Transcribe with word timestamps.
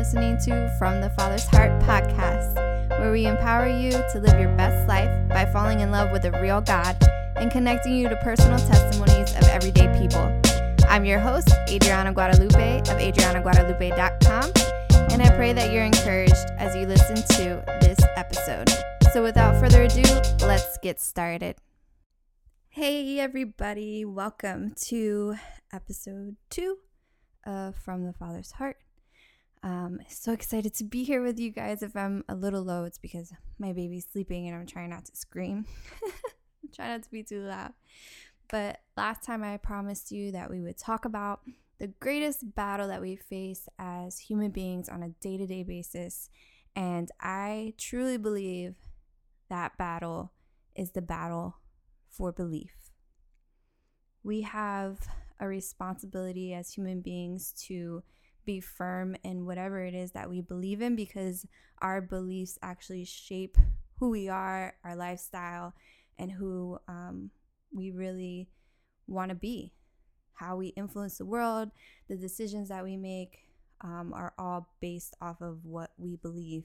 listening 0.00 0.38
to 0.38 0.74
From 0.78 1.02
the 1.02 1.10
Father's 1.10 1.44
Heart 1.44 1.78
podcast, 1.82 2.54
where 2.98 3.12
we 3.12 3.26
empower 3.26 3.66
you 3.66 3.90
to 3.90 4.18
live 4.18 4.40
your 4.40 4.48
best 4.56 4.88
life 4.88 5.10
by 5.28 5.44
falling 5.52 5.80
in 5.80 5.90
love 5.90 6.10
with 6.10 6.24
a 6.24 6.32
real 6.40 6.62
God 6.62 6.96
and 7.36 7.50
connecting 7.50 7.94
you 7.98 8.08
to 8.08 8.16
personal 8.16 8.58
testimonies 8.58 9.36
of 9.36 9.42
everyday 9.48 9.92
people. 10.00 10.40
I'm 10.88 11.04
your 11.04 11.18
host, 11.18 11.50
Adriana 11.68 12.14
Guadalupe 12.14 12.78
of 12.78 12.86
adrianaguadalupe.com, 12.86 14.52
and 15.12 15.22
I 15.22 15.36
pray 15.36 15.52
that 15.52 15.70
you're 15.70 15.84
encouraged 15.84 16.46
as 16.56 16.74
you 16.74 16.86
listen 16.86 17.16
to 17.16 17.62
this 17.82 17.98
episode. 18.16 18.70
So, 19.12 19.22
without 19.22 19.60
further 19.60 19.82
ado, 19.82 20.02
let's 20.46 20.78
get 20.78 20.98
started. 20.98 21.56
Hey, 22.70 23.20
everybody, 23.20 24.06
welcome 24.06 24.72
to 24.86 25.34
episode 25.74 26.36
two 26.48 26.78
of 27.44 27.76
From 27.76 28.06
the 28.06 28.14
Father's 28.14 28.52
Heart. 28.52 28.78
Um, 29.62 30.00
so 30.08 30.32
excited 30.32 30.74
to 30.74 30.84
be 30.84 31.04
here 31.04 31.22
with 31.22 31.38
you 31.38 31.50
guys. 31.50 31.82
If 31.82 31.94
I'm 31.94 32.24
a 32.28 32.34
little 32.34 32.62
low, 32.62 32.84
it's 32.84 32.98
because 32.98 33.32
my 33.58 33.72
baby's 33.72 34.06
sleeping 34.10 34.46
and 34.46 34.56
I'm 34.56 34.66
trying 34.66 34.90
not 34.90 35.04
to 35.06 35.16
scream. 35.16 35.66
Try 36.74 36.88
not 36.88 37.02
to 37.02 37.10
be 37.10 37.22
too 37.22 37.42
loud. 37.42 37.72
But 38.48 38.80
last 38.96 39.22
time 39.22 39.44
I 39.44 39.58
promised 39.58 40.10
you 40.10 40.32
that 40.32 40.50
we 40.50 40.60
would 40.60 40.78
talk 40.78 41.04
about 41.04 41.40
the 41.78 41.88
greatest 41.88 42.54
battle 42.54 42.88
that 42.88 43.00
we 43.00 43.16
face 43.16 43.68
as 43.78 44.18
human 44.18 44.50
beings 44.50 44.88
on 44.88 45.02
a 45.02 45.08
day 45.08 45.36
to 45.36 45.46
day 45.46 45.62
basis. 45.62 46.30
And 46.74 47.10
I 47.20 47.74
truly 47.78 48.16
believe 48.16 48.74
that 49.48 49.76
battle 49.76 50.32
is 50.74 50.92
the 50.92 51.02
battle 51.02 51.56
for 52.08 52.32
belief. 52.32 52.72
We 54.22 54.42
have 54.42 54.98
a 55.38 55.46
responsibility 55.46 56.52
as 56.52 56.72
human 56.72 57.00
beings 57.00 57.52
to 57.66 58.02
be 58.50 58.60
firm 58.60 59.14
in 59.22 59.46
whatever 59.46 59.78
it 59.84 59.94
is 59.94 60.10
that 60.10 60.28
we 60.28 60.40
believe 60.40 60.82
in 60.82 60.96
because 60.96 61.46
our 61.80 62.00
beliefs 62.00 62.58
actually 62.62 63.04
shape 63.04 63.56
who 63.98 64.10
we 64.10 64.28
are, 64.28 64.74
our 64.82 64.96
lifestyle, 64.96 65.72
and 66.18 66.32
who 66.32 66.76
um, 66.88 67.30
we 67.72 67.92
really 67.92 68.48
want 69.06 69.28
to 69.28 69.36
be. 69.36 69.72
How 70.34 70.56
we 70.56 70.68
influence 70.68 71.18
the 71.18 71.26
world, 71.26 71.70
the 72.08 72.16
decisions 72.16 72.70
that 72.70 72.82
we 72.82 72.96
make 72.96 73.46
um, 73.82 74.12
are 74.12 74.32
all 74.36 74.74
based 74.80 75.14
off 75.22 75.40
of 75.40 75.64
what 75.64 75.90
we 75.96 76.16
believe 76.16 76.64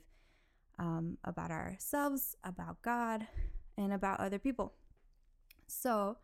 um, 0.79 1.19
about 1.23 1.51
ourselves, 1.51 2.35
about 2.43 2.81
God, 2.81 3.27
and 3.77 3.93
about 3.93 4.19
other 4.19 4.39
people. 4.39 4.73
So, 5.67 6.17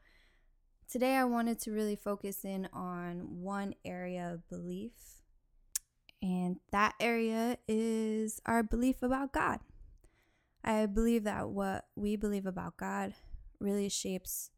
today 0.90 1.18
I 1.18 1.26
wanted 1.26 1.60
to 1.60 1.72
really 1.72 1.96
focus 1.96 2.46
in 2.46 2.68
on 2.74 3.42
one 3.42 3.76
area 3.86 4.32
of 4.34 4.50
belief 4.50 5.21
and 6.22 6.58
that 6.72 6.94
area 7.00 7.58
is 7.68 8.40
our 8.46 8.64
belief 8.64 9.02
about 9.02 9.34
God. 9.34 9.60
I 10.64 10.86
believe 10.86 11.24
that 11.24 11.50
what 11.50 11.86
we 11.96 12.16
believe 12.16 12.46
about 12.46 12.78
God 12.78 13.14
really 13.60 13.90
shapes 13.90 14.52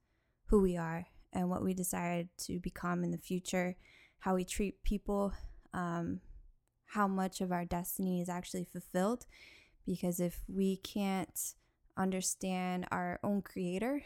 who 0.47 0.61
we 0.61 0.75
are 0.75 1.07
and 1.31 1.49
what 1.49 1.63
we 1.63 1.73
decide 1.73 2.29
to 2.39 2.59
become 2.59 3.03
in 3.03 3.11
the 3.11 3.17
future, 3.17 3.77
how 4.19 4.35
we 4.35 4.43
treat 4.43 4.83
people, 4.83 5.33
um, 5.73 6.19
how 6.87 7.07
much 7.07 7.39
of 7.39 7.51
our 7.51 7.65
destiny 7.65 8.21
is 8.21 8.29
actually 8.29 8.65
fulfilled. 8.65 9.25
Because 9.85 10.19
if 10.19 10.43
we 10.47 10.77
can't 10.77 11.53
understand 11.97 12.85
our 12.91 13.19
own 13.23 13.41
creator 13.41 14.03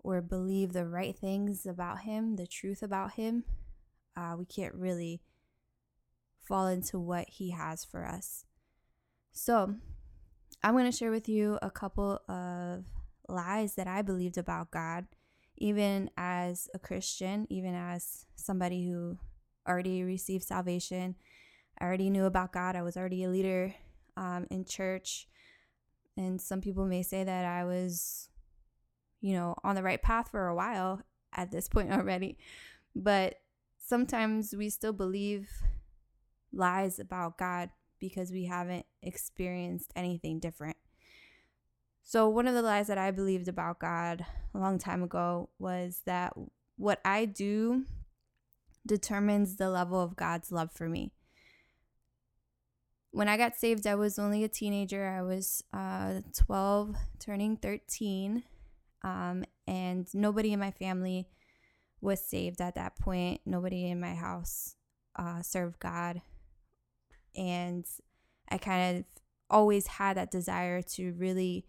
or 0.00 0.20
believe 0.20 0.72
the 0.72 0.86
right 0.86 1.16
things 1.16 1.66
about 1.66 2.00
him, 2.00 2.36
the 2.36 2.46
truth 2.46 2.82
about 2.82 3.12
him, 3.12 3.44
uh, 4.16 4.34
we 4.38 4.44
can't 4.44 4.74
really 4.74 5.20
fall 6.46 6.66
into 6.66 6.98
what 6.98 7.28
He 7.28 7.50
has 7.50 7.84
for 7.84 8.06
us. 8.06 8.44
So, 9.32 9.74
I'm 10.62 10.72
going 10.72 10.90
to 10.90 10.96
share 10.96 11.10
with 11.10 11.28
you 11.28 11.58
a 11.62 11.70
couple 11.70 12.20
of 12.28 12.84
lies 13.28 13.74
that 13.74 13.86
I 13.86 14.02
believed 14.02 14.38
about 14.38 14.70
God, 14.70 15.06
even 15.56 16.10
as 16.16 16.68
a 16.74 16.78
Christian, 16.78 17.46
even 17.50 17.74
as 17.74 18.26
somebody 18.36 18.88
who 18.88 19.18
already 19.68 20.02
received 20.02 20.44
salvation. 20.44 21.16
I 21.80 21.84
already 21.84 22.10
knew 22.10 22.24
about 22.24 22.52
God. 22.52 22.76
I 22.76 22.82
was 22.82 22.96
already 22.96 23.24
a 23.24 23.30
leader 23.30 23.74
um, 24.16 24.46
in 24.50 24.64
church. 24.64 25.28
And 26.16 26.40
some 26.40 26.60
people 26.60 26.86
may 26.86 27.02
say 27.02 27.24
that 27.24 27.44
I 27.44 27.64
was, 27.64 28.28
you 29.20 29.34
know, 29.34 29.54
on 29.62 29.74
the 29.74 29.82
right 29.82 30.00
path 30.00 30.30
for 30.30 30.46
a 30.46 30.54
while 30.54 31.02
at 31.34 31.50
this 31.50 31.68
point 31.68 31.92
already. 31.92 32.38
But 32.94 33.36
sometimes 33.78 34.54
we 34.56 34.70
still 34.70 34.94
believe 34.94 35.50
lies 36.56 36.98
about 36.98 37.38
God 37.38 37.70
because 37.98 38.30
we 38.30 38.44
haven't 38.44 38.86
experienced 39.02 39.92
anything 39.96 40.38
different. 40.38 40.76
So, 42.02 42.28
one 42.28 42.46
of 42.46 42.54
the 42.54 42.62
lies 42.62 42.86
that 42.86 42.98
I 42.98 43.10
believed 43.10 43.48
about 43.48 43.80
God 43.80 44.24
a 44.54 44.58
long 44.58 44.78
time 44.78 45.02
ago 45.02 45.48
was 45.58 46.02
that 46.06 46.34
what 46.76 47.00
I 47.04 47.24
do 47.24 47.84
determines 48.86 49.56
the 49.56 49.70
level 49.70 50.00
of 50.00 50.14
God's 50.14 50.52
love 50.52 50.70
for 50.72 50.88
me. 50.88 51.10
When 53.10 53.28
I 53.28 53.36
got 53.36 53.56
saved, 53.56 53.86
I 53.86 53.94
was 53.94 54.18
only 54.18 54.44
a 54.44 54.48
teenager. 54.48 55.08
I 55.08 55.22
was 55.22 55.64
uh, 55.72 56.20
12, 56.36 56.94
turning 57.18 57.56
13. 57.56 58.44
Um, 59.02 59.44
and 59.66 60.06
nobody 60.14 60.52
in 60.52 60.60
my 60.60 60.70
family 60.70 61.26
was 62.00 62.20
saved 62.20 62.60
at 62.60 62.74
that 62.74 62.96
point. 62.98 63.40
Nobody 63.46 63.88
in 63.90 63.98
my 63.98 64.14
house 64.14 64.76
uh, 65.16 65.42
served 65.42 65.80
God 65.80 66.20
and 67.36 67.84
I 68.48 68.58
kind 68.58 68.98
of 68.98 69.04
always 69.50 69.86
had 69.86 70.16
that 70.16 70.30
desire 70.30 70.82
to 70.82 71.12
really 71.12 71.66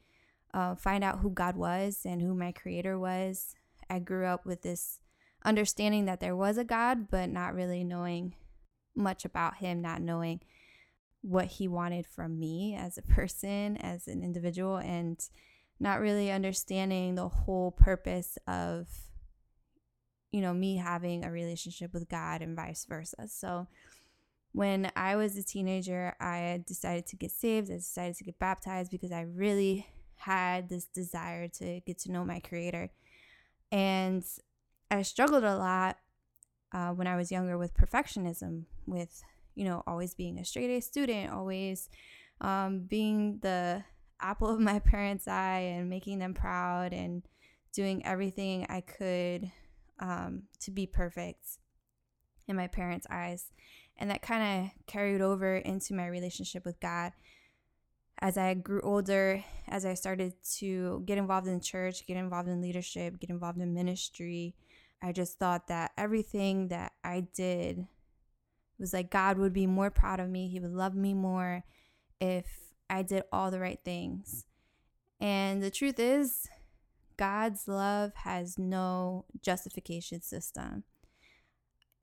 uh, 0.53 0.75
find 0.75 1.03
out 1.03 1.19
who 1.19 1.29
God 1.29 1.55
was 1.55 2.01
and 2.05 2.22
who 2.22 2.33
my 2.33 2.51
creator 2.51 2.97
was. 2.97 3.55
I 3.89 4.00
grew 4.00 4.25
up 4.25 4.45
with 4.45 4.61
this 4.61 5.00
understanding 5.45 6.06
that 6.06 6.19
there 6.19 6.35
was 6.35 6.57
a 6.57 6.63
God, 6.63 7.09
but 7.09 7.29
not 7.29 7.53
really 7.53 7.83
knowing 7.83 8.33
much 8.95 9.25
about 9.25 9.57
him, 9.57 9.81
not 9.81 10.01
knowing 10.01 10.41
what 11.22 11.45
he 11.45 11.67
wanted 11.67 12.06
from 12.06 12.39
me 12.39 12.75
as 12.75 12.97
a 12.97 13.01
person, 13.01 13.77
as 13.77 14.07
an 14.07 14.23
individual, 14.23 14.77
and 14.77 15.19
not 15.79 16.00
really 16.00 16.31
understanding 16.31 17.16
the 17.16 17.27
whole 17.27 17.72
purpose 17.72 18.38
of, 18.47 18.88
you 20.31 20.41
know, 20.41 20.53
me 20.53 20.77
having 20.77 21.23
a 21.23 21.31
relationship 21.31 21.94
with 21.94 22.09
God 22.09 22.41
and 22.41 22.56
vice 22.56 22.85
versa. 22.85 23.27
So, 23.27 23.67
when 24.57 24.91
I 24.95 25.16
was 25.16 25.38
a 25.38 25.44
teenager, 25.44 26.16
I 26.19 26.63
decided 26.66 27.06
to 27.07 27.16
get 27.16 27.29
saved. 27.29 27.69
I 27.69 27.75
decided 27.75 28.16
to 28.16 28.23
get 28.23 28.40
baptized 28.40 28.90
because 28.90 29.12
I 29.12 29.22
really 29.22 29.85
had 30.16 30.68
this 30.68 30.85
desire 30.85 31.47
to 31.59 31.79
get 31.81 32.00
to 32.00 32.12
know 32.12 32.25
my 32.25 32.40
Creator. 32.40 32.90
And 33.72 34.25
I 34.90 35.03
struggled 35.03 35.44
a 35.44 35.56
lot 35.56 35.97
uh, 36.73 36.90
when 36.90 37.06
I 37.06 37.16
was 37.18 37.31
younger 37.31 37.56
with 37.59 37.75
perfectionism, 37.75 38.63
with, 38.88 39.22
you 39.53 39.63
know, 39.63 39.84
always 39.85 40.16
being 40.16 40.40
a 40.40 40.44
straight 40.44 40.72
A 40.72 40.81
student, 40.81 41.31
always 41.31 41.88
um, 42.41 42.79
being 42.79 43.38
the 43.44 43.84
apple 44.19 44.50
of 44.50 44.59
my 44.72 44.79
parents' 44.79 45.28
eye 45.28 45.72
and 45.75 45.88
making 45.88 46.18
them 46.18 46.34
proud 46.34 46.94
and 46.94 47.22
doing 47.74 48.03
everything 48.07 48.66
I 48.69 48.81
could 48.81 49.51
um, 50.00 50.45
to 50.62 50.72
be 50.72 50.88
perfect 50.88 51.59
in 52.47 52.55
my 52.55 52.67
parents' 52.67 53.07
eyes. 53.09 53.51
And 53.97 54.11
that 54.11 54.21
kind 54.21 54.65
of 54.65 54.85
carried 54.85 55.21
over 55.21 55.57
into 55.57 55.93
my 55.93 56.07
relationship 56.07 56.65
with 56.65 56.79
God. 56.79 57.13
As 58.19 58.37
I 58.37 58.53
grew 58.53 58.81
older, 58.81 59.43
as 59.67 59.85
I 59.85 59.93
started 59.93 60.33
to 60.57 61.03
get 61.05 61.17
involved 61.17 61.47
in 61.47 61.59
church, 61.61 62.05
get 62.07 62.17
involved 62.17 62.49
in 62.49 62.61
leadership, 62.61 63.19
get 63.19 63.29
involved 63.29 63.59
in 63.59 63.73
ministry, 63.73 64.55
I 65.01 65.11
just 65.11 65.37
thought 65.37 65.67
that 65.67 65.91
everything 65.97 66.69
that 66.69 66.93
I 67.03 67.27
did 67.33 67.87
was 68.79 68.93
like 68.93 69.11
God 69.11 69.38
would 69.38 69.53
be 69.53 69.67
more 69.67 69.91
proud 69.91 70.19
of 70.19 70.29
me. 70.29 70.47
He 70.47 70.59
would 70.59 70.73
love 70.73 70.95
me 70.95 71.13
more 71.13 71.63
if 72.19 72.45
I 72.89 73.03
did 73.03 73.23
all 73.31 73.51
the 73.51 73.59
right 73.59 73.79
things. 73.83 74.45
And 75.19 75.61
the 75.61 75.71
truth 75.71 76.00
is, 76.00 76.47
God's 77.15 77.67
love 77.67 78.13
has 78.15 78.57
no 78.59 79.25
justification 79.41 80.21
system. 80.21 80.83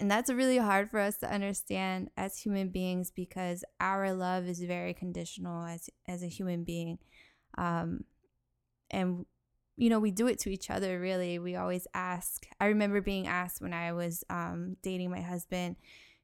And 0.00 0.11
that's 0.11 0.31
really 0.31 0.58
hard 0.58 0.91
for 0.91 0.99
us 0.99 1.17
to 1.19 1.32
understand 1.32 2.11
as 2.17 2.38
human 2.38 2.69
beings 2.69 3.12
because 3.14 3.64
our 3.81 4.12
love 4.12 4.46
is 4.46 4.61
very 4.61 4.93
conditional 4.93 5.64
as 5.64 5.88
as 6.08 6.23
a 6.23 6.29
human 6.29 6.64
being. 6.64 6.99
Um, 7.56 8.05
and 8.91 9.25
you 9.76 9.91
know, 9.91 9.99
we 9.99 10.11
do 10.11 10.26
it 10.26 10.38
to 10.41 10.50
each 10.50 10.70
other 10.70 11.00
really. 11.00 11.38
We 11.38 11.56
always 11.56 11.87
ask. 11.94 12.46
I 12.61 12.67
remember 12.67 13.00
being 13.00 13.26
asked 13.26 13.61
when 13.61 13.73
I 13.73 13.93
was 13.93 14.25
um, 14.31 14.76
dating 14.82 15.11
my 15.11 15.20
husband, 15.20 15.76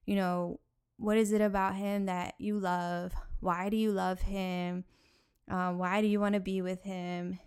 you 0.05 0.17
know, 0.17 0.61
what 0.97 1.17
is 1.17 1.33
it 1.33 1.41
about 1.41 1.77
him 1.77 2.07
that 2.07 2.35
you 2.39 2.59
love? 2.59 3.13
Why 3.41 3.71
do 3.71 3.77
you 3.77 3.93
love 3.93 4.21
him? 4.21 4.85
Um, 5.49 5.79
why 5.79 6.01
do 6.01 6.07
you 6.07 6.21
want 6.21 6.35
to 6.35 6.41
be 6.41 6.63
with 6.63 6.83
him? 6.83 7.39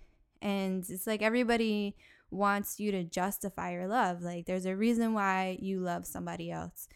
And 0.42 0.84
it's 0.90 1.08
like 1.08 1.22
everybody 1.22 1.96
wants 2.34 2.80
you 2.80 2.92
to 2.92 3.04
justify 3.04 3.74
your 3.74 3.88
love. 3.88 4.22
Like 4.22 4.46
there's 4.46 4.66
a 4.66 4.76
reason 4.76 5.14
why 5.14 5.58
you 5.62 5.80
love 5.80 6.06
somebody 6.06 6.52
else. 6.52 6.88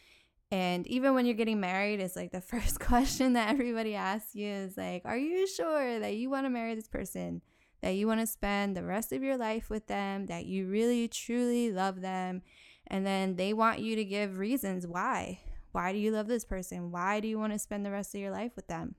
And 0.49 0.87
even 0.87 1.13
when 1.13 1.25
you're 1.25 1.35
getting 1.35 1.59
married, 1.59 1.99
it's 1.99 2.15
like 2.15 2.31
the 2.31 2.41
first 2.53 2.79
question 2.79 3.33
that 3.33 3.49
everybody 3.49 3.95
asks 3.95 4.35
you 4.35 4.47
is 4.47 4.77
like, 4.77 5.03
Are 5.05 5.17
you 5.17 5.47
sure 5.47 5.99
that 5.99 6.15
you 6.15 6.29
want 6.29 6.45
to 6.45 6.49
marry 6.49 6.75
this 6.75 6.87
person? 6.87 7.41
That 7.81 7.91
you 7.91 8.07
want 8.07 8.21
to 8.21 8.27
spend 8.27 8.75
the 8.75 8.83
rest 8.83 9.11
of 9.11 9.21
your 9.21 9.37
life 9.37 9.69
with 9.69 9.87
them? 9.87 10.25
That 10.25 10.45
you 10.45 10.67
really, 10.67 11.07
truly 11.07 11.71
love 11.71 12.01
them? 12.01 12.41
And 12.87 13.05
then 13.05 13.35
they 13.35 13.53
want 13.53 13.79
you 13.79 13.95
to 13.97 14.05
give 14.05 14.39
reasons 14.39 14.87
why. 14.87 15.39
Why 15.73 15.91
do 15.91 15.99
you 15.99 16.11
love 16.11 16.27
this 16.27 16.45
person? 16.45 16.91
Why 16.91 17.19
do 17.19 17.27
you 17.27 17.37
want 17.37 17.53
to 17.53 17.59
spend 17.59 17.85
the 17.85 17.91
rest 17.91 18.15
of 18.15 18.21
your 18.21 18.31
life 18.31 18.53
with 18.55 18.67
them? 18.67 18.95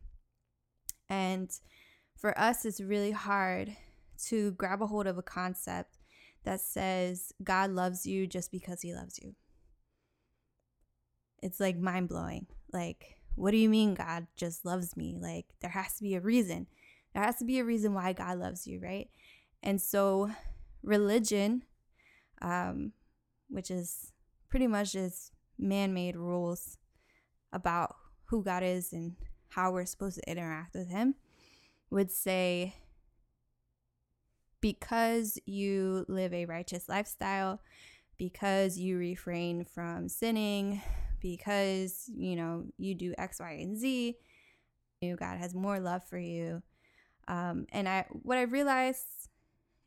And 1.09 1.51
for 2.17 2.39
us, 2.39 2.65
it's 2.65 2.81
really 2.81 3.13
hard 3.13 3.75
to 4.27 4.53
grab 4.53 4.83
a 4.83 4.87
hold 4.87 5.07
of 5.07 5.17
a 5.17 5.23
concept 5.23 5.98
that 6.45 6.61
says 6.61 7.33
God 7.43 7.71
loves 7.71 8.07
you 8.07 8.27
just 8.27 8.51
because 8.51 8.83
he 8.83 8.95
loves 8.95 9.19
you. 9.23 9.35
It's 11.43 11.61
like 11.61 11.79
mind 11.79 12.09
blowing. 12.09 12.47
Like, 12.73 13.19
what 13.35 13.53
do 13.53 13.57
you 13.57 13.69
mean 13.69 13.95
God 13.95 14.27
just 14.37 14.65
loves 14.65 14.97
me? 14.97 15.17
Like, 15.19 15.47
there 15.61 15.71
has 15.71 15.97
to 15.97 16.03
be 16.03 16.15
a 16.15 16.21
reason. 16.21 16.67
There 17.15 17.23
has 17.23 17.37
to 17.37 17.45
be 17.45 17.59
a 17.59 17.65
reason 17.65 17.95
why 17.95 18.13
God 18.13 18.39
loves 18.39 18.67
you, 18.67 18.81
right? 18.81 19.09
And 19.63 19.81
so, 19.81 20.31
religion, 20.83 21.63
um, 22.43 22.93
which 23.49 23.71
is 23.71 24.13
pretty 24.49 24.67
much 24.67 24.93
just 24.93 25.33
man 25.59 25.95
made 25.95 26.17
rules 26.17 26.79
about 27.53 27.97
who 28.27 28.43
God 28.43 28.63
is 28.63 28.93
and 28.93 29.17
how 29.51 29.73
we're 29.73 29.87
supposed 29.87 30.17
to 30.17 30.31
interact 30.31 30.75
with 30.75 30.89
Him, 30.89 31.15
would 31.91 32.11
say 32.11 32.75
because 34.61 35.39
you 35.47 36.05
live 36.09 36.33
a 36.33 36.47
righteous 36.47 36.89
lifestyle, 36.89 37.61
because 38.17 38.79
you 38.79 38.99
refrain 38.99 39.65
from 39.65 40.09
sinning, 40.09 40.83
because 41.21 42.11
you 42.15 42.37
know 42.37 42.65
you 42.77 42.95
do 42.95 43.15
X, 43.19 43.41
Y, 43.41 43.59
and 43.61 43.77
Z, 43.77 44.17
you 45.01 45.17
God 45.17 45.39
has 45.39 45.55
more 45.55 45.79
love 45.81 46.05
for 46.05 46.19
you. 46.19 46.63
Um, 47.29 47.67
and 47.73 47.89
I, 47.89 48.07
what 48.11 48.39
I've 48.39 48.53
realized 48.53 49.29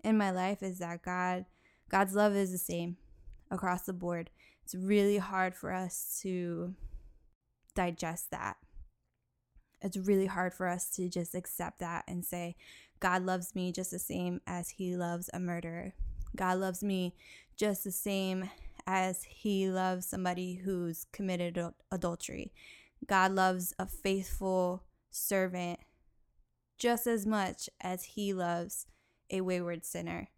in 0.04 0.18
my 0.18 0.32
life 0.32 0.62
is 0.62 0.80
that 0.80 1.04
God, 1.04 1.46
God's 1.90 2.14
love 2.14 2.36
is 2.36 2.52
the 2.52 2.58
same 2.58 2.98
across 3.50 3.84
the 3.84 3.94
board. 3.94 4.30
It's 4.64 4.76
really 4.76 5.18
hard 5.18 5.56
for 5.56 5.74
us 5.74 6.20
to 6.22 6.76
digest 7.76 8.32
that. 8.32 8.58
It's 9.82 9.98
really 9.98 10.28
hard 10.28 10.54
for 10.54 10.68
us 10.68 10.90
to 10.96 11.10
just 11.10 11.34
accept 11.34 11.80
that 11.80 12.04
and 12.08 12.24
say, 12.24 12.56
God 13.02 13.26
loves 13.26 13.54
me 13.56 13.74
just 13.74 13.92
the 13.92 14.00
same 14.00 14.40
as 14.48 14.70
he 14.70 14.96
loves 14.96 15.30
a 15.34 15.40
murderer. 15.40 15.94
God 16.36 16.60
loves 16.60 16.84
me 16.84 17.16
just 17.58 17.84
the 17.84 17.92
same 17.92 18.50
as 18.88 19.24
he 19.24 19.68
loves 19.68 20.06
somebody 20.06 20.54
who's 20.54 21.06
committed 21.12 21.60
adultery. 21.92 22.54
God 23.06 23.34
loves 23.34 23.74
a 23.80 23.88
faithful 23.88 24.84
servant 25.10 25.80
just 26.78 27.08
as 27.08 27.26
much 27.26 27.70
as 27.82 28.04
he 28.04 28.34
loves 28.34 28.86
a 29.30 29.42
wayward 29.42 29.84
sinner. 29.84 30.30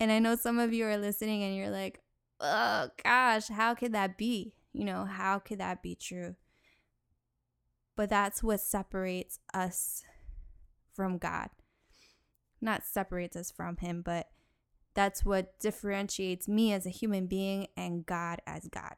And 0.00 0.10
I 0.10 0.18
know 0.18 0.34
some 0.34 0.58
of 0.58 0.72
you 0.72 0.84
are 0.84 0.98
listening 0.98 1.42
and 1.42 1.56
you're 1.56 1.70
like, 1.70 2.00
oh 2.40 2.88
gosh, 3.02 3.48
how 3.48 3.74
could 3.74 3.92
that 3.92 4.18
be? 4.18 4.54
You 4.72 4.84
know, 4.84 5.04
how 5.04 5.38
could 5.38 5.58
that 5.58 5.82
be 5.82 5.94
true? 5.94 6.34
But 7.96 8.10
that's 8.10 8.42
what 8.42 8.60
separates 8.60 9.38
us 9.54 10.04
from 10.94 11.18
God. 11.18 11.50
Not 12.60 12.84
separates 12.84 13.36
us 13.36 13.50
from 13.50 13.76
Him, 13.76 14.02
but 14.02 14.28
that's 14.94 15.24
what 15.24 15.58
differentiates 15.60 16.48
me 16.48 16.72
as 16.72 16.86
a 16.86 16.90
human 16.90 17.26
being 17.26 17.68
and 17.76 18.04
God 18.04 18.40
as 18.46 18.68
God. 18.68 18.94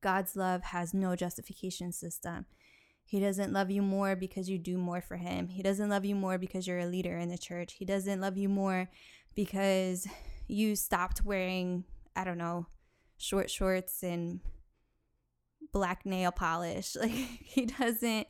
God's 0.00 0.36
love 0.36 0.62
has 0.62 0.94
no 0.94 1.16
justification 1.16 1.92
system. 1.92 2.46
He 3.04 3.20
doesn't 3.20 3.52
love 3.52 3.70
you 3.70 3.82
more 3.82 4.14
because 4.14 4.48
you 4.48 4.58
do 4.58 4.76
more 4.76 5.00
for 5.00 5.16
him. 5.16 5.48
He 5.48 5.62
doesn't 5.62 5.88
love 5.88 6.04
you 6.04 6.14
more 6.14 6.38
because 6.38 6.66
you're 6.66 6.78
a 6.78 6.86
leader 6.86 7.16
in 7.16 7.30
the 7.30 7.38
church. 7.38 7.74
He 7.78 7.84
doesn't 7.84 8.20
love 8.20 8.36
you 8.36 8.48
more 8.48 8.90
because 9.34 10.06
you 10.46 10.76
stopped 10.76 11.24
wearing 11.24 11.84
I 12.14 12.24
don't 12.24 12.38
know, 12.38 12.66
short 13.16 13.48
shorts 13.50 14.02
and 14.02 14.40
black 15.72 16.04
nail 16.04 16.32
polish. 16.32 16.96
Like 17.00 17.10
he 17.10 17.66
doesn't 17.66 18.26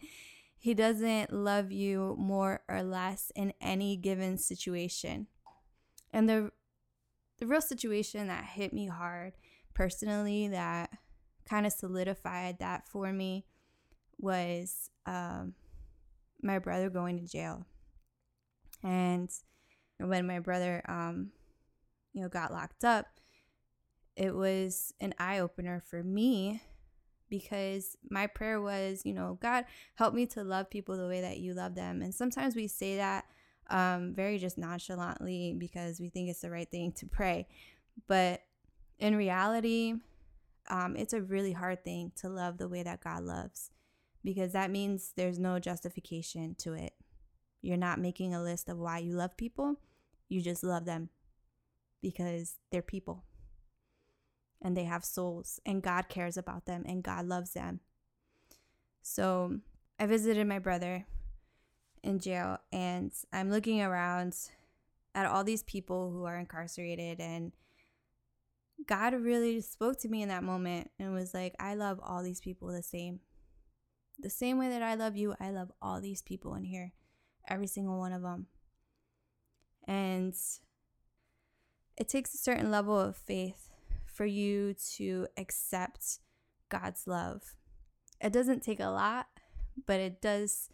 he 0.58 0.74
doesn't 0.74 1.32
love 1.32 1.70
you 1.70 2.16
more 2.18 2.60
or 2.68 2.82
less 2.82 3.30
in 3.36 3.52
any 3.60 3.96
given 3.96 4.36
situation. 4.36 5.28
And 6.12 6.28
the 6.28 6.50
the 7.38 7.46
real 7.46 7.60
situation 7.60 8.26
that 8.26 8.44
hit 8.44 8.72
me 8.72 8.88
hard 8.88 9.34
personally 9.72 10.48
that 10.48 10.90
kind 11.48 11.64
of 11.64 11.72
solidified 11.72 12.58
that 12.58 12.88
for 12.88 13.12
me 13.12 13.46
was 14.18 14.90
um, 15.06 15.54
my 16.42 16.58
brother 16.58 16.90
going 16.90 17.20
to 17.20 17.26
jail. 17.26 17.64
And 18.82 19.30
when 19.98 20.26
my 20.26 20.40
brother 20.40 20.82
um, 20.88 21.30
you 22.12 22.22
know 22.22 22.28
got 22.28 22.52
locked 22.52 22.84
up, 22.84 23.06
it 24.16 24.34
was 24.34 24.92
an 25.00 25.14
eye 25.20 25.38
opener 25.38 25.80
for 25.88 26.02
me 26.02 26.60
because 27.28 27.96
my 28.10 28.26
prayer 28.26 28.60
was, 28.60 29.02
you 29.04 29.14
know, 29.14 29.38
God, 29.40 29.64
help 29.94 30.14
me 30.14 30.26
to 30.26 30.42
love 30.42 30.70
people 30.70 30.96
the 30.96 31.08
way 31.08 31.20
that 31.20 31.38
you 31.38 31.54
love 31.54 31.74
them. 31.74 32.02
And 32.02 32.14
sometimes 32.14 32.56
we 32.56 32.66
say 32.66 32.96
that 32.96 33.24
um, 33.70 34.14
very 34.14 34.38
just 34.38 34.58
nonchalantly 34.58 35.54
because 35.58 36.00
we 36.00 36.08
think 36.08 36.30
it's 36.30 36.40
the 36.40 36.50
right 36.50 36.70
thing 36.70 36.92
to 36.92 37.06
pray. 37.06 37.46
But 38.06 38.42
in 38.98 39.16
reality, 39.16 39.94
um, 40.68 40.96
it's 40.96 41.12
a 41.12 41.22
really 41.22 41.52
hard 41.52 41.84
thing 41.84 42.12
to 42.16 42.28
love 42.28 42.58
the 42.58 42.68
way 42.68 42.82
that 42.82 43.02
God 43.02 43.22
loves 43.22 43.70
because 44.24 44.52
that 44.52 44.70
means 44.70 45.12
there's 45.16 45.38
no 45.38 45.58
justification 45.58 46.54
to 46.58 46.74
it. 46.74 46.94
You're 47.60 47.76
not 47.76 48.00
making 48.00 48.34
a 48.34 48.42
list 48.42 48.68
of 48.68 48.78
why 48.78 48.98
you 48.98 49.14
love 49.14 49.36
people, 49.36 49.76
you 50.28 50.40
just 50.42 50.62
love 50.62 50.84
them 50.84 51.08
because 52.02 52.56
they're 52.70 52.82
people 52.82 53.24
and 54.60 54.76
they 54.76 54.84
have 54.84 55.04
souls 55.04 55.60
and 55.64 55.82
God 55.82 56.08
cares 56.08 56.36
about 56.36 56.66
them 56.66 56.84
and 56.86 57.02
God 57.02 57.26
loves 57.26 57.52
them. 57.52 57.80
So 59.02 59.58
I 59.98 60.06
visited 60.06 60.46
my 60.46 60.58
brother 60.58 61.06
in 62.02 62.18
jail 62.18 62.58
and 62.72 63.12
I'm 63.32 63.50
looking 63.50 63.80
around 63.80 64.36
at 65.14 65.26
all 65.26 65.44
these 65.44 65.62
people 65.62 66.10
who 66.10 66.24
are 66.24 66.36
incarcerated 66.36 67.20
and 67.20 67.52
God 68.86 69.14
really 69.14 69.60
spoke 69.60 69.98
to 70.00 70.08
me 70.08 70.22
in 70.22 70.28
that 70.28 70.44
moment 70.44 70.90
and 70.98 71.12
was 71.12 71.34
like, 71.34 71.54
I 71.58 71.74
love 71.74 72.00
all 72.02 72.22
these 72.22 72.40
people 72.40 72.68
the 72.68 72.82
same. 72.82 73.20
The 74.20 74.30
same 74.30 74.58
way 74.58 74.68
that 74.68 74.82
I 74.82 74.94
love 74.94 75.16
you, 75.16 75.34
I 75.40 75.50
love 75.50 75.70
all 75.80 76.00
these 76.00 76.22
people 76.22 76.54
in 76.54 76.64
here, 76.64 76.92
every 77.48 77.66
single 77.66 77.98
one 77.98 78.12
of 78.12 78.22
them. 78.22 78.46
And 79.86 80.34
it 81.96 82.08
takes 82.08 82.34
a 82.34 82.38
certain 82.38 82.70
level 82.70 82.98
of 82.98 83.16
faith 83.16 83.70
for 84.18 84.26
you 84.26 84.74
to 84.96 85.28
accept 85.36 86.18
God's 86.68 87.06
love. 87.06 87.54
It 88.20 88.32
doesn't 88.32 88.64
take 88.64 88.80
a 88.80 88.88
lot, 88.88 89.28
but 89.86 90.00
it 90.00 90.20
does 90.20 90.70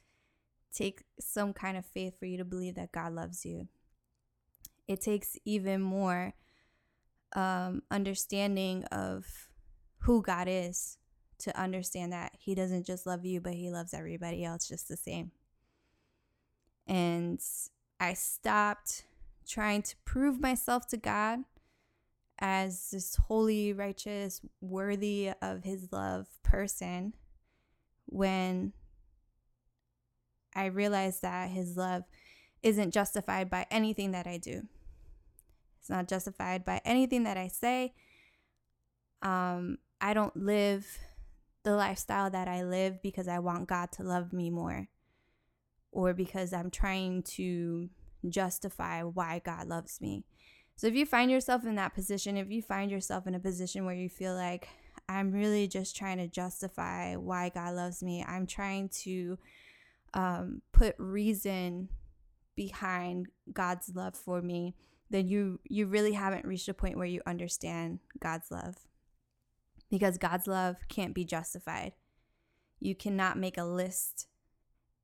take 0.73 1.05
some 1.21 1.53
kind 1.53 1.77
of 1.77 1.85
faith 1.85 2.19
for 2.19 2.25
you 2.25 2.39
to 2.39 2.45
believe 2.47 2.75
that 2.77 2.91
God 2.91 3.13
loves 3.13 3.45
you. 3.45 3.69
It 4.89 5.03
takes 5.03 5.37
even 5.45 5.83
more 5.83 6.33
um, 7.37 7.83
understanding 7.91 8.85
of 8.85 9.27
who 9.99 10.23
God 10.23 10.49
is 10.49 10.97
to 11.41 11.61
understand 11.61 12.15
that 12.15 12.33
He 12.39 12.55
doesn't 12.55 12.87
just 12.87 13.07
love 13.07 13.27
you, 13.27 13.43
but 13.43 13.53
He 13.53 13.71
loves 13.71 13.93
everybody 13.93 14.43
else 14.43 14.67
just 14.67 14.89
the 14.89 14.97
same. 14.97 15.33
And 16.87 17.43
I 18.01 18.15
stopped 18.15 19.05
trying 19.47 19.83
to 19.83 19.97
prove 20.07 20.41
myself 20.41 20.87
to 20.89 20.97
God 20.97 21.41
as 22.39 22.91
this 22.91 23.17
holy, 23.17 23.73
righteous, 23.73 24.41
worthy 24.61 25.31
of 25.41 25.65
his 25.65 25.93
love 25.93 26.27
person 26.43 27.15
when 28.07 28.73
I 30.55 30.67
realized 30.67 31.23
that 31.23 31.51
his 31.51 31.77
love 31.77 32.05
isn't 32.63 32.93
justified 32.93 33.51
by 33.51 33.67
anything 33.71 34.13
that 34.13 34.27
I 34.27 34.39
do. 34.39 34.63
It's 35.81 35.91
not 35.91 36.09
justified 36.09 36.65
by 36.65 36.81
anything 36.85 37.25
that 37.25 37.37
I 37.37 37.49
say. 37.49 37.95
Um, 39.23 39.79
I 40.01 40.15
don't 40.15 40.37
live 40.37 40.99
the 41.63 41.75
lifestyle 41.77 42.31
that 42.31 42.49
I 42.49 42.63
live 42.63 43.03
because 43.03 43.29
I 43.29 43.39
want 43.39 43.69
God 43.69 43.91
to 43.93 44.03
love 44.03 44.33
me 44.33 44.51
more 44.51 44.89
or 45.93 46.13
because 46.13 46.53
I'm 46.53 46.71
trying 46.71 47.23
to 47.23 47.89
justify 48.29 49.03
why 49.03 49.41
God 49.45 49.69
loves 49.69 50.01
me. 50.01 50.25
So 50.77 50.87
if 50.89 50.95
you 50.95 51.07
find 51.07 51.31
yourself 51.31 51.65
in 51.65 51.77
that 51.77 51.95
position, 51.95 52.37
if 52.37 52.51
you 52.51 52.63
find 52.63 52.91
yourself 52.91 53.27
in 53.27 53.35
a 53.35 53.41
position 53.41 53.85
where 53.85 53.95
you 53.95 54.09
feel 54.09 54.35
like 54.35 54.69
I'm 55.09 55.33
really 55.33 55.69
just 55.69 55.97
trying 55.97 56.19
to 56.19 56.29
justify 56.29 57.17
why 57.17 57.51
God 57.51 57.75
loves 57.75 58.03
me, 58.03 58.25
I'm 58.27 58.47
trying 58.47 58.89
to 59.05 59.39
um, 60.15 60.63
put 60.73 60.97
reason 60.99 61.89
behind 62.57 63.29
God's 63.53 63.93
love 63.95 64.17
for 64.17 64.43
me, 64.43 64.75
then 65.11 65.29
you 65.29 65.61
you 65.65 65.87
really 65.87 66.13
haven't 66.13 66.47
reached 66.47 66.69
a 66.69 66.75
point 66.75 66.97
where 66.97 67.07
you 67.07 67.21
understand 67.27 68.01
God's 68.21 68.51
love. 68.51 68.77
because 69.91 70.19
God's 70.19 70.47
love 70.47 70.77
can't 70.89 71.15
be 71.15 71.25
justified. 71.25 71.93
You 72.81 72.95
cannot 72.95 73.39
make 73.39 73.59
a 73.59 73.65
list 73.65 74.27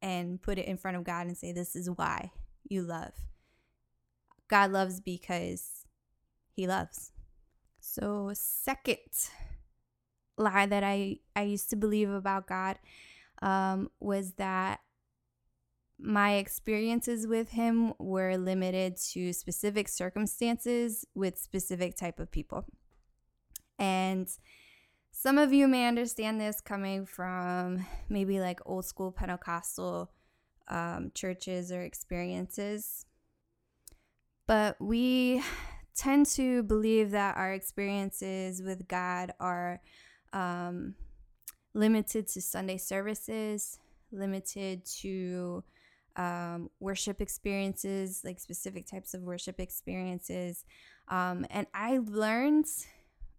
and 0.03 0.43
put 0.43 0.59
it 0.59 0.67
in 0.67 0.77
front 0.79 0.97
of 0.97 1.05
God 1.05 1.27
and 1.27 1.37
say, 1.37 1.53
This 1.53 1.77
is 1.77 1.89
why 1.91 2.33
you 2.69 2.83
love. 2.83 3.13
God 4.51 4.73
loves 4.73 5.01
because 5.01 5.87
He 6.53 6.67
loves. 6.67 7.13
So, 7.81 8.33
second 8.35 8.99
lie 10.37 10.67
that 10.67 10.85
I, 10.85 11.19
I 11.35 11.43
used 11.43 11.71
to 11.71 11.77
believe 11.77 12.11
about 12.11 12.47
God 12.47 12.79
um, 13.43 13.91
was 14.01 14.33
that 14.33 14.81
my 15.99 16.35
experiences 16.37 17.27
with 17.27 17.51
him 17.51 17.93
were 17.99 18.37
limited 18.37 18.97
to 18.97 19.33
specific 19.33 19.87
circumstances 19.89 21.07
with 21.15 21.39
specific 21.39 21.95
type 21.97 22.19
of 22.19 22.31
people 22.31 22.65
and 23.79 24.29
some 25.13 25.37
of 25.37 25.53
you 25.53 25.69
may 25.69 25.87
understand 25.87 26.41
this 26.41 26.61
coming 26.61 27.05
from 27.05 27.85
maybe 28.09 28.41
like 28.41 28.61
old 28.65 28.87
school 28.87 29.13
pentecostal 29.13 30.11
um, 30.69 31.11
churches 31.15 31.71
or 31.71 31.83
experiences 31.83 33.05
but 34.51 34.75
we 34.81 35.41
tend 35.95 36.27
to 36.27 36.65
believe 36.65 37.13
that 37.13 37.37
our 37.37 37.53
experiences 37.53 38.61
with 38.61 38.89
god 38.89 39.33
are 39.39 39.81
um, 40.33 40.95
limited 41.73 42.27
to 42.27 42.41
sunday 42.41 42.77
services 42.77 43.79
limited 44.13 44.85
to 44.85 45.63
um, 46.17 46.69
worship 46.81 47.21
experiences, 47.21 48.23
like 48.25 48.41
specific 48.41 48.87
types 48.87 49.15
of 49.15 49.23
worship 49.23 49.61
experiences. 49.61 50.65
Um, 51.09 51.47
and 51.51 51.67
I 51.73 52.01
learned 52.05 52.67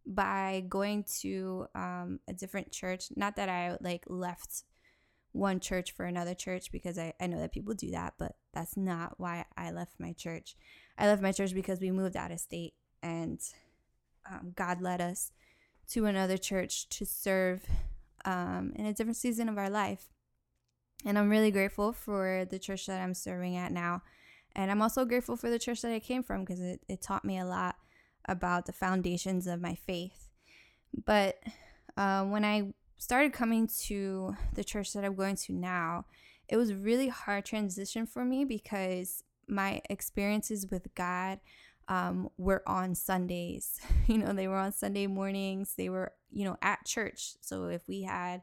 by 0.06 0.64
going 0.68 1.04
to 1.20 1.68
um, 1.76 2.20
a 2.28 2.34
different 2.34 2.72
church, 2.72 3.06
not 3.16 3.36
that 3.36 3.50
I 3.50 3.78
like 3.82 4.06
left 4.08 4.64
one 5.34 5.60
church 5.60 5.92
for 5.94 6.06
another 6.06 6.34
church 6.34 6.72
because 6.72 6.98
I, 6.98 7.14
I 7.20 7.28
know 7.28 7.40
that 7.40 7.54
people 7.54 7.74
do 7.74 7.92
that, 7.92 8.16
but 8.18 8.36
that's 8.54 8.76
not 8.76 9.14
why 9.18 9.46
I 9.56 9.72
left 9.72 10.00
my 10.00 10.14
church. 10.14 10.56
I 11.02 11.08
left 11.08 11.24
my 11.24 11.32
church 11.32 11.56
because 11.56 11.80
we 11.80 11.90
moved 11.90 12.16
out 12.16 12.32
of 12.32 12.40
state 12.40 12.76
and 13.02 13.40
um, 14.30 14.54
God 14.56 14.82
led 14.82 15.02
us 15.02 15.32
to 15.90 16.06
another 16.06 16.38
church 16.38 16.88
to 16.90 17.08
serve 17.08 17.66
um, 18.24 18.72
in 18.76 18.86
a 18.86 18.94
different 18.94 19.18
season 19.18 19.50
of 19.50 19.58
our 19.58 19.70
life. 19.70 20.10
And 21.04 21.18
I'm 21.18 21.32
really 21.32 21.50
grateful 21.50 21.92
for 21.92 22.46
the 22.48 22.60
church 22.60 22.86
that 22.86 23.02
I'm 23.02 23.16
serving 23.16 23.58
at 23.58 23.72
now. 23.72 24.04
And 24.56 24.70
I'm 24.70 24.84
also 24.84 25.04
grateful 25.04 25.36
for 25.36 25.50
the 25.50 25.58
church 25.58 25.82
that 25.82 25.92
I 25.92 26.00
came 26.00 26.22
from 26.22 26.42
because 26.42 26.60
it, 26.60 26.82
it 26.88 27.02
taught 27.02 27.26
me 27.26 27.40
a 27.40 27.46
lot 27.46 27.78
about 28.26 28.68
the 28.68 28.72
foundations 28.72 29.48
of 29.48 29.60
my 29.60 29.74
faith. 29.74 30.28
But 31.06 31.40
uh, 31.98 32.26
when 32.26 32.46
I 32.46 32.74
started 33.00 33.34
coming 33.34 33.68
to 33.86 34.36
the 34.54 34.64
church 34.64 34.94
that 34.94 35.04
I'm 35.04 35.16
going 35.16 35.38
to 35.38 35.54
now, 35.54 36.06
it 36.48 36.58
was 36.58 36.76
really 36.76 37.08
hard 37.08 37.46
transition 37.46 38.06
for 38.06 38.24
me 38.24 38.46
because 38.46 39.24
my 39.48 39.82
experiences 39.90 40.68
with 40.70 40.94
God 40.96 41.40
um, 41.88 42.30
were 42.38 42.64
on 42.68 42.96
Sundays. 42.96 43.80
You 44.08 44.18
know, 44.18 44.34
they 44.34 44.50
were 44.50 44.58
on 44.58 44.74
Sunday 44.74 45.08
mornings. 45.08 45.76
They 45.78 45.88
were, 45.88 46.12
you 46.32 46.44
know, 46.44 46.58
at 46.62 46.86
church. 46.86 47.36
So 47.40 47.66
if 47.68 47.88
we 47.88 48.02
had 48.02 48.42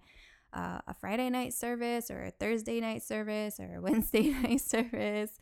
uh, 0.52 0.78
a 0.86 0.94
Friday 0.94 1.28
night 1.28 1.52
service 1.52 2.10
or 2.10 2.24
a 2.24 2.30
Thursday 2.30 2.80
night 2.80 3.02
service 3.02 3.60
or 3.60 3.76
a 3.76 3.80
Wednesday 3.82 4.28
night 4.42 4.60
service 4.60 5.38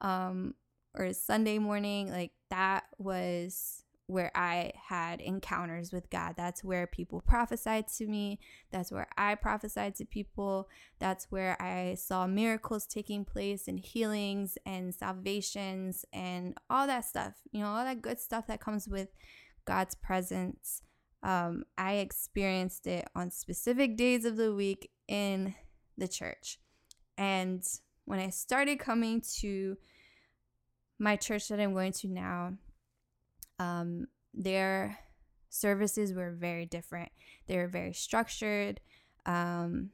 um, 0.00 0.54
or 0.94 1.06
a 1.06 1.14
Sunday 1.14 1.58
morning. 1.58 2.10
Like 2.10 2.32
that 2.50 2.84
was 2.98 3.84
where 4.10 4.30
I 4.34 4.72
had 4.88 5.20
encounters 5.20 5.92
with 5.92 6.10
God. 6.10 6.34
That's 6.36 6.64
where 6.64 6.86
people 6.86 7.20
prophesied 7.20 7.88
to 7.96 8.06
me. 8.06 8.40
That's 8.70 8.90
where 8.90 9.08
I 9.16 9.34
prophesied 9.34 9.94
to 9.96 10.04
people. 10.04 10.68
That's 10.98 11.30
where 11.30 11.60
I 11.60 11.94
saw 11.94 12.26
miracles 12.26 12.86
taking 12.86 13.24
place 13.24 13.68
and 13.68 13.78
healings 13.80 14.58
and 14.66 14.94
salvations 14.94 16.04
and 16.12 16.56
all 16.68 16.86
that 16.86 17.04
stuff. 17.04 17.34
You 17.52 17.60
know, 17.60 17.68
all 17.68 17.84
that 17.84 18.02
good 18.02 18.20
stuff 18.20 18.46
that 18.48 18.60
comes 18.60 18.88
with 18.88 19.08
God's 19.64 19.94
presence 19.94 20.82
um, 21.22 21.64
I 21.76 21.94
experienced 21.94 22.86
it 22.86 23.08
on 23.14 23.30
specific 23.30 23.96
days 23.96 24.24
of 24.24 24.36
the 24.36 24.54
week 24.54 24.90
in 25.08 25.54
the 25.98 26.08
church. 26.08 26.58
And 27.18 27.62
when 28.06 28.18
I 28.18 28.30
started 28.30 28.78
coming 28.78 29.22
to 29.40 29.76
my 30.98 31.16
church 31.16 31.48
that 31.48 31.60
I'm 31.60 31.74
going 31.74 31.92
to 31.92 32.08
now, 32.08 32.54
um, 33.60 34.06
their 34.32 34.98
services 35.50 36.14
were 36.14 36.32
very 36.32 36.66
different. 36.66 37.10
They 37.46 37.56
were 37.56 37.68
very 37.68 37.92
structured. 37.92 38.80
Um, 39.26 39.90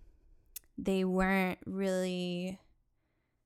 they 0.79 1.05
weren't 1.05 1.59
really 1.67 2.61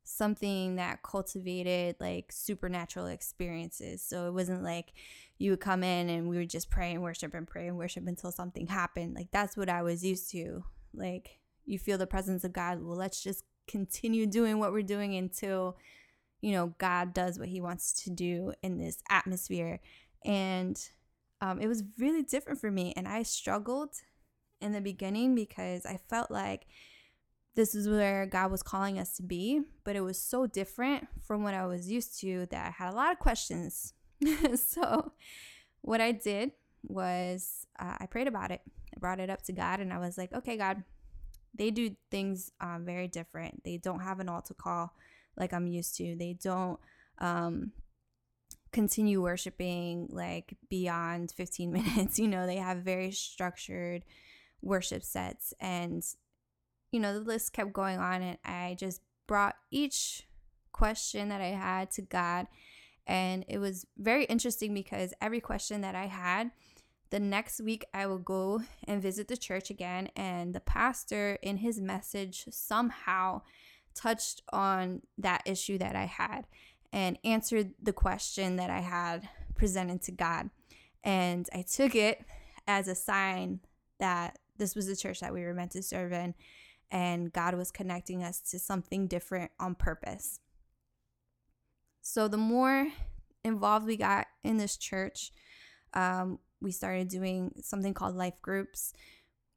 something 0.04 0.76
that 0.76 1.02
cultivated 1.02 1.96
like 2.00 2.32
supernatural 2.32 3.06
experiences. 3.06 4.02
So 4.02 4.26
it 4.26 4.32
wasn't 4.32 4.62
like 4.62 4.92
you 5.38 5.52
would 5.52 5.60
come 5.60 5.82
in 5.82 6.10
and 6.10 6.28
we 6.28 6.36
would 6.36 6.50
just 6.50 6.68
pray 6.68 6.92
and 6.92 7.02
worship 7.02 7.32
and 7.32 7.46
pray 7.46 7.68
and 7.68 7.78
worship 7.78 8.06
until 8.06 8.32
something 8.32 8.66
happened. 8.66 9.14
Like 9.14 9.30
that's 9.30 9.56
what 9.56 9.70
I 9.70 9.82
was 9.82 10.04
used 10.04 10.30
to. 10.32 10.64
Like 10.92 11.38
you 11.64 11.78
feel 11.78 11.96
the 11.96 12.06
presence 12.06 12.44
of 12.44 12.52
God. 12.52 12.82
Well, 12.82 12.96
let's 12.96 13.22
just 13.22 13.44
continue 13.68 14.26
doing 14.26 14.58
what 14.58 14.72
we're 14.72 14.82
doing 14.82 15.14
until 15.14 15.76
you 16.40 16.52
know 16.52 16.74
God 16.78 17.14
does 17.14 17.38
what 17.38 17.48
he 17.48 17.60
wants 17.60 17.92
to 18.04 18.10
do 18.10 18.52
in 18.62 18.78
this 18.78 18.98
atmosphere. 19.08 19.80
And 20.24 20.80
um, 21.40 21.60
it 21.60 21.66
was 21.66 21.82
really 21.98 22.22
different 22.22 22.60
for 22.60 22.70
me 22.70 22.92
and 22.96 23.08
I 23.08 23.22
struggled 23.22 23.94
in 24.60 24.72
the 24.72 24.80
beginning 24.80 25.34
because 25.34 25.86
I 25.86 25.98
felt 26.08 26.30
like 26.30 26.66
this 27.54 27.74
is 27.74 27.88
where 27.88 28.26
God 28.26 28.50
was 28.50 28.62
calling 28.62 28.98
us 28.98 29.16
to 29.16 29.22
be, 29.22 29.62
but 29.84 29.96
it 29.96 30.02
was 30.02 30.20
so 30.20 30.46
different 30.46 31.08
from 31.26 31.42
what 31.42 31.54
I 31.54 31.66
was 31.66 31.90
used 31.90 32.20
to 32.20 32.46
that 32.50 32.66
I 32.66 32.70
had 32.70 32.92
a 32.92 32.96
lot 32.96 33.12
of 33.12 33.18
questions. 33.18 33.94
so, 34.54 35.12
what 35.80 36.00
I 36.00 36.12
did 36.12 36.52
was 36.82 37.66
uh, 37.78 37.96
I 37.98 38.06
prayed 38.06 38.28
about 38.28 38.50
it. 38.50 38.60
I 38.94 39.00
brought 39.00 39.20
it 39.20 39.30
up 39.30 39.42
to 39.42 39.52
God 39.52 39.80
and 39.80 39.92
I 39.92 39.98
was 39.98 40.16
like, 40.16 40.32
okay, 40.32 40.56
God, 40.56 40.84
they 41.54 41.70
do 41.70 41.96
things 42.10 42.52
um, 42.60 42.84
very 42.84 43.08
different. 43.08 43.64
They 43.64 43.78
don't 43.78 44.00
have 44.00 44.20
an 44.20 44.28
altar 44.28 44.54
call 44.54 44.94
like 45.36 45.52
I'm 45.52 45.66
used 45.66 45.96
to, 45.96 46.16
they 46.16 46.36
don't 46.40 46.78
um, 47.18 47.72
continue 48.72 49.22
worshiping 49.22 50.08
like 50.10 50.56
beyond 50.68 51.32
15 51.32 51.72
minutes. 51.72 52.18
You 52.18 52.28
know, 52.28 52.46
they 52.46 52.56
have 52.56 52.78
very 52.78 53.10
structured 53.10 54.04
worship 54.62 55.02
sets 55.02 55.54
and 55.60 56.04
you 56.92 57.00
know, 57.00 57.14
the 57.14 57.20
list 57.20 57.52
kept 57.52 57.72
going 57.72 57.98
on, 57.98 58.22
and 58.22 58.38
I 58.44 58.76
just 58.78 59.00
brought 59.26 59.56
each 59.70 60.26
question 60.72 61.28
that 61.28 61.40
I 61.40 61.48
had 61.48 61.90
to 61.92 62.02
God. 62.02 62.46
And 63.06 63.44
it 63.48 63.58
was 63.58 63.86
very 63.96 64.24
interesting 64.24 64.74
because 64.74 65.14
every 65.20 65.40
question 65.40 65.80
that 65.80 65.94
I 65.94 66.06
had, 66.06 66.50
the 67.10 67.20
next 67.20 67.60
week 67.60 67.84
I 67.92 68.06
would 68.06 68.24
go 68.24 68.62
and 68.84 69.02
visit 69.02 69.28
the 69.28 69.36
church 69.36 69.70
again. 69.70 70.08
And 70.16 70.54
the 70.54 70.60
pastor, 70.60 71.38
in 71.42 71.58
his 71.58 71.80
message, 71.80 72.44
somehow 72.50 73.42
touched 73.94 74.42
on 74.52 75.02
that 75.18 75.42
issue 75.44 75.78
that 75.78 75.96
I 75.96 76.04
had 76.04 76.46
and 76.92 77.18
answered 77.24 77.72
the 77.82 77.92
question 77.92 78.56
that 78.56 78.70
I 78.70 78.80
had 78.80 79.28
presented 79.54 80.02
to 80.02 80.12
God. 80.12 80.50
And 81.04 81.48
I 81.52 81.62
took 81.62 81.94
it 81.94 82.24
as 82.66 82.88
a 82.88 82.94
sign 82.94 83.60
that 83.98 84.38
this 84.56 84.74
was 84.74 84.86
the 84.86 84.96
church 84.96 85.20
that 85.20 85.32
we 85.32 85.42
were 85.42 85.54
meant 85.54 85.72
to 85.72 85.82
serve 85.82 86.12
in 86.12 86.34
and 86.90 87.32
God 87.32 87.54
was 87.54 87.70
connecting 87.70 88.22
us 88.22 88.40
to 88.50 88.58
something 88.58 89.06
different 89.06 89.50
on 89.60 89.74
purpose. 89.74 90.40
So, 92.02 92.28
the 92.28 92.36
more 92.36 92.88
involved 93.44 93.86
we 93.86 93.96
got 93.96 94.26
in 94.42 94.56
this 94.56 94.76
church, 94.76 95.32
um, 95.94 96.38
we 96.60 96.72
started 96.72 97.08
doing 97.08 97.52
something 97.62 97.94
called 97.94 98.16
life 98.16 98.40
groups, 98.42 98.92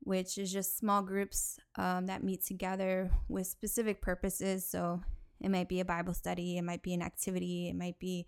which 0.01 0.37
is 0.37 0.51
just 0.51 0.77
small 0.77 1.01
groups 1.01 1.59
um, 1.77 2.05
that 2.07 2.23
meet 2.23 2.45
together 2.45 3.11
with 3.27 3.47
specific 3.47 4.01
purposes. 4.01 4.67
So, 4.69 5.01
it 5.43 5.51
might 5.51 5.67
be 5.67 5.81
a 5.81 5.85
Bible 5.85 6.13
study, 6.13 6.57
it 6.57 6.63
might 6.63 6.81
be 6.81 6.93
an 6.93 7.01
activity, 7.01 7.67
it 7.69 7.75
might 7.75 7.99
be 7.99 8.25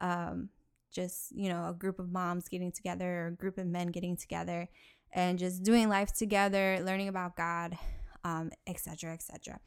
um, 0.00 0.50
just, 0.92 1.30
you 1.32 1.48
know, 1.48 1.68
a 1.68 1.72
group 1.72 1.98
of 1.98 2.10
moms 2.10 2.48
getting 2.48 2.72
together 2.72 3.22
or 3.22 3.26
a 3.28 3.32
group 3.32 3.56
of 3.56 3.66
men 3.66 3.88
getting 3.88 4.16
together 4.16 4.68
and 5.12 5.38
just 5.38 5.62
doing 5.62 5.88
life 5.88 6.12
together, 6.12 6.80
learning 6.82 7.08
about 7.08 7.36
God, 7.36 7.78
um, 8.24 8.50
etc., 8.66 9.12
etc. 9.12 9.60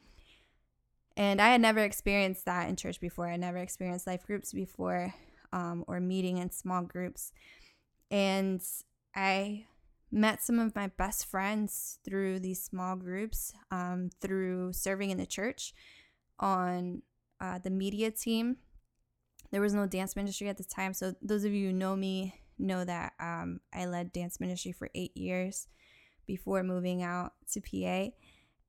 And 1.16 1.40
I 1.40 1.48
had 1.48 1.60
never 1.60 1.80
experienced 1.80 2.44
that 2.44 2.68
in 2.68 2.76
church 2.76 3.00
before. 3.00 3.28
I 3.28 3.36
never 3.36 3.58
experienced 3.58 4.06
life 4.06 4.26
groups 4.26 4.52
before 4.52 5.14
um, 5.52 5.84
or 5.88 6.00
meeting 6.00 6.38
in 6.38 6.50
small 6.50 6.82
groups. 6.82 7.32
And 8.10 8.62
I 9.14 9.66
met 10.12 10.42
some 10.42 10.58
of 10.58 10.74
my 10.74 10.88
best 10.88 11.26
friends 11.26 11.98
through 12.04 12.40
these 12.40 12.62
small 12.62 12.96
groups, 12.96 13.54
um, 13.70 14.10
through 14.20 14.72
serving 14.72 15.10
in 15.10 15.18
the 15.18 15.26
church 15.26 15.72
on 16.40 17.02
uh, 17.40 17.58
the 17.58 17.70
media 17.70 18.10
team. 18.10 18.56
There 19.52 19.60
was 19.60 19.74
no 19.74 19.86
dance 19.86 20.16
ministry 20.16 20.48
at 20.48 20.58
the 20.58 20.64
time. 20.64 20.94
So, 20.94 21.14
those 21.22 21.44
of 21.44 21.52
you 21.52 21.68
who 21.68 21.72
know 21.72 21.94
me 21.94 22.34
know 22.58 22.84
that 22.84 23.12
um, 23.20 23.60
I 23.72 23.86
led 23.86 24.12
dance 24.12 24.40
ministry 24.40 24.72
for 24.72 24.90
eight 24.94 25.16
years 25.16 25.68
before 26.26 26.62
moving 26.62 27.02
out 27.02 27.32
to 27.52 27.60
PA. 27.60 28.10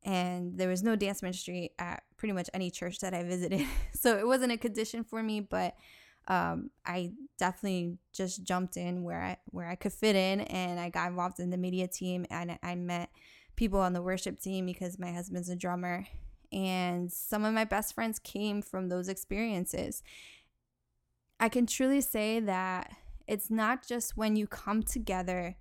And 0.03 0.57
there 0.57 0.69
was 0.69 0.81
no 0.81 0.95
dance 0.95 1.21
ministry 1.21 1.71
at 1.77 2.03
pretty 2.17 2.33
much 2.33 2.49
any 2.53 2.71
church 2.71 2.99
that 2.99 3.13
I 3.13 3.23
visited. 3.23 3.65
so 3.93 4.17
it 4.17 4.25
wasn't 4.25 4.51
a 4.51 4.57
condition 4.57 5.03
for 5.03 5.21
me, 5.21 5.41
but 5.41 5.75
um, 6.27 6.69
I 6.85 7.11
definitely 7.37 7.97
just 8.13 8.43
jumped 8.43 8.77
in 8.77 9.03
where 9.03 9.21
I 9.21 9.37
where 9.47 9.67
I 9.67 9.75
could 9.75 9.93
fit 9.93 10.15
in, 10.15 10.41
and 10.41 10.79
I 10.79 10.89
got 10.89 11.09
involved 11.09 11.39
in 11.39 11.49
the 11.49 11.57
media 11.57 11.87
team, 11.87 12.25
and 12.29 12.57
I 12.61 12.75
met 12.75 13.09
people 13.55 13.79
on 13.79 13.93
the 13.93 14.01
worship 14.01 14.39
team 14.39 14.65
because 14.65 14.99
my 14.99 15.11
husband's 15.11 15.49
a 15.49 15.55
drummer, 15.55 16.05
and 16.51 17.11
some 17.11 17.45
of 17.45 17.53
my 17.53 17.63
best 17.63 17.93
friends 17.93 18.19
came 18.19 18.61
from 18.61 18.89
those 18.89 19.07
experiences. 19.07 20.03
I 21.39 21.49
can 21.49 21.65
truly 21.65 22.01
say 22.01 22.39
that 22.39 22.91
it's 23.27 23.49
not 23.49 23.87
just 23.87 24.17
when 24.17 24.35
you 24.35 24.47
come 24.47 24.83
together 24.83 25.55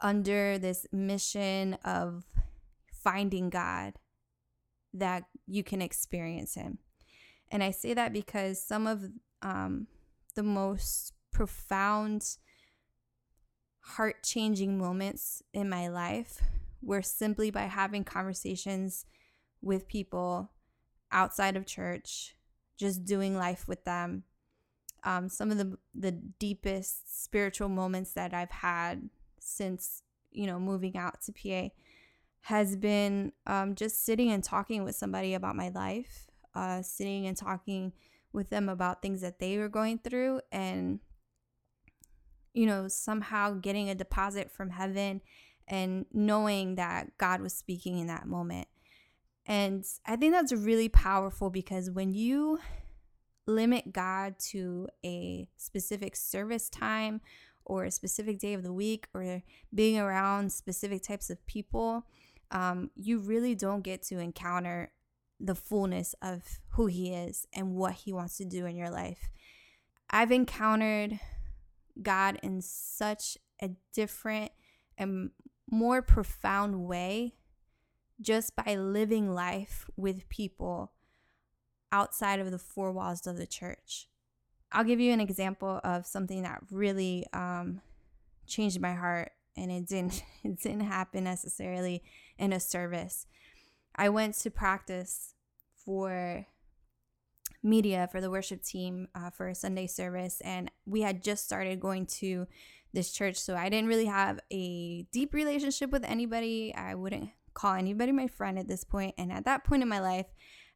under 0.00 0.58
this 0.58 0.86
mission 0.92 1.74
of 1.84 2.24
finding 2.92 3.50
God 3.50 3.94
that 4.92 5.24
you 5.46 5.62
can 5.62 5.80
experience 5.80 6.54
Him. 6.54 6.78
And 7.50 7.62
I 7.62 7.70
say 7.70 7.94
that 7.94 8.12
because 8.12 8.62
some 8.62 8.86
of 8.86 9.04
um, 9.42 9.86
the 10.34 10.42
most 10.42 11.12
profound, 11.32 12.36
heart 13.80 14.22
changing 14.22 14.78
moments 14.78 15.42
in 15.54 15.68
my 15.68 15.88
life 15.88 16.42
were 16.82 17.02
simply 17.02 17.50
by 17.50 17.62
having 17.62 18.04
conversations 18.04 19.06
with 19.62 19.88
people 19.88 20.50
outside 21.10 21.56
of 21.56 21.66
church, 21.66 22.36
just 22.76 23.04
doing 23.04 23.36
life 23.36 23.66
with 23.66 23.84
them. 23.84 24.24
Um, 25.04 25.28
some 25.28 25.50
of 25.50 25.58
the 25.58 25.78
the 25.94 26.12
deepest 26.12 27.22
spiritual 27.22 27.68
moments 27.68 28.12
that 28.14 28.34
I've 28.34 28.50
had 28.50 29.08
since 29.40 30.02
you 30.30 30.46
know 30.46 30.58
moving 30.58 30.96
out 30.96 31.22
to 31.22 31.32
PA 31.32 31.68
has 32.42 32.76
been 32.76 33.32
um, 33.46 33.74
just 33.74 34.04
sitting 34.04 34.30
and 34.30 34.42
talking 34.42 34.84
with 34.84 34.96
somebody 34.96 35.34
about 35.34 35.56
my 35.56 35.68
life, 35.68 36.28
uh, 36.54 36.82
sitting 36.82 37.26
and 37.26 37.36
talking 37.36 37.92
with 38.32 38.50
them 38.50 38.68
about 38.68 39.02
things 39.02 39.20
that 39.20 39.38
they 39.38 39.58
were 39.58 39.68
going 39.68 39.98
through, 39.98 40.40
and 40.50 41.00
you 42.52 42.66
know 42.66 42.88
somehow 42.88 43.52
getting 43.54 43.88
a 43.88 43.94
deposit 43.94 44.50
from 44.50 44.70
heaven 44.70 45.20
and 45.68 46.06
knowing 46.12 46.76
that 46.76 47.16
God 47.18 47.40
was 47.40 47.52
speaking 47.52 47.98
in 47.98 48.06
that 48.08 48.26
moment. 48.26 48.68
And 49.48 49.82
I 50.06 50.16
think 50.16 50.34
that's 50.34 50.52
really 50.52 50.90
powerful 50.90 51.48
because 51.48 51.90
when 51.90 52.12
you 52.12 52.58
limit 53.46 53.94
God 53.94 54.38
to 54.50 54.88
a 55.02 55.48
specific 55.56 56.14
service 56.14 56.68
time 56.68 57.22
or 57.64 57.84
a 57.84 57.90
specific 57.90 58.38
day 58.38 58.52
of 58.52 58.62
the 58.62 58.74
week 58.74 59.08
or 59.14 59.42
being 59.74 59.98
around 59.98 60.52
specific 60.52 61.02
types 61.02 61.30
of 61.30 61.44
people, 61.46 62.04
um, 62.50 62.90
you 62.94 63.18
really 63.18 63.54
don't 63.54 63.82
get 63.82 64.02
to 64.02 64.18
encounter 64.18 64.92
the 65.40 65.54
fullness 65.54 66.14
of 66.20 66.60
who 66.72 66.86
He 66.86 67.14
is 67.14 67.46
and 67.54 67.74
what 67.74 67.94
He 67.94 68.12
wants 68.12 68.36
to 68.36 68.44
do 68.44 68.66
in 68.66 68.76
your 68.76 68.90
life. 68.90 69.30
I've 70.10 70.32
encountered 70.32 71.18
God 72.02 72.38
in 72.42 72.60
such 72.60 73.38
a 73.62 73.70
different 73.94 74.52
and 74.98 75.30
more 75.70 76.02
profound 76.02 76.84
way 76.86 77.37
just 78.20 78.56
by 78.56 78.74
living 78.74 79.32
life 79.32 79.86
with 79.96 80.28
people 80.28 80.92
outside 81.92 82.40
of 82.40 82.50
the 82.50 82.58
four 82.58 82.92
walls 82.92 83.26
of 83.26 83.36
the 83.36 83.46
church. 83.46 84.08
I'll 84.72 84.84
give 84.84 85.00
you 85.00 85.12
an 85.12 85.20
example 85.20 85.80
of 85.82 86.06
something 86.06 86.42
that 86.42 86.62
really 86.70 87.26
um, 87.32 87.80
changed 88.46 88.80
my 88.80 88.94
heart, 88.94 89.32
and 89.56 89.70
it 89.70 89.86
didn't 89.86 90.22
it 90.44 90.60
didn't 90.60 90.80
happen 90.80 91.24
necessarily 91.24 92.02
in 92.38 92.52
a 92.52 92.60
service. 92.60 93.26
I 93.96 94.08
went 94.10 94.34
to 94.36 94.50
practice 94.50 95.34
for 95.84 96.46
media 97.62 98.08
for 98.12 98.20
the 98.20 98.30
worship 98.30 98.62
team 98.62 99.08
uh, 99.14 99.30
for 99.30 99.48
a 99.48 99.54
Sunday 99.54 99.86
service, 99.86 100.40
and 100.42 100.70
we 100.86 101.00
had 101.00 101.22
just 101.22 101.44
started 101.44 101.80
going 101.80 102.06
to 102.06 102.46
this 102.92 103.12
church, 103.12 103.36
so 103.36 103.54
I 103.54 103.68
didn't 103.68 103.88
really 103.88 104.06
have 104.06 104.40
a 104.50 105.02
deep 105.12 105.34
relationship 105.34 105.90
with 105.90 106.04
anybody. 106.04 106.74
I 106.74 106.94
wouldn't 106.94 107.30
call 107.58 107.74
anybody 107.74 108.12
my 108.12 108.28
friend 108.28 108.58
at 108.58 108.68
this 108.68 108.84
point, 108.84 109.14
and 109.18 109.32
at 109.32 109.44
that 109.44 109.64
point 109.64 109.82
in 109.82 109.88
my 109.88 110.00
life, 110.00 110.26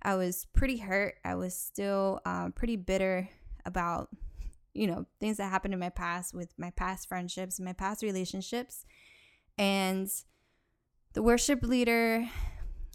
I 0.02 0.16
was 0.16 0.46
pretty 0.52 0.78
hurt. 0.78 1.14
I 1.24 1.36
was 1.36 1.56
still 1.56 2.20
um, 2.26 2.52
pretty 2.52 2.76
bitter 2.76 3.28
about, 3.64 4.08
you 4.74 4.88
know, 4.88 5.06
things 5.20 5.36
that 5.36 5.50
happened 5.50 5.74
in 5.74 5.80
my 5.80 5.90
past 5.90 6.34
with 6.34 6.52
my 6.58 6.70
past 6.70 7.08
friendships, 7.08 7.60
my 7.60 7.72
past 7.72 8.02
relationships. 8.02 8.84
And 9.56 10.10
the 11.12 11.22
worship 11.22 11.62
leader 11.62 12.28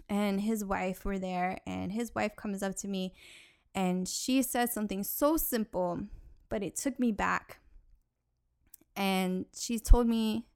and 0.10 0.42
his 0.42 0.66
wife 0.66 1.06
were 1.06 1.20
there, 1.20 1.60
and 1.66 1.94
his 1.94 2.14
wife 2.14 2.36
comes 2.36 2.62
up 2.62 2.76
to 2.78 2.88
me 2.88 3.14
and 3.78 4.08
she 4.08 4.42
said 4.42 4.72
something 4.72 5.04
so 5.04 5.38
simple, 5.38 6.00
but 6.50 6.64
it 6.64 6.76
took 6.76 7.00
me 7.00 7.12
back. 7.12 7.60
And 8.96 9.46
she 9.56 9.78
told 9.78 10.08
me 10.08 10.48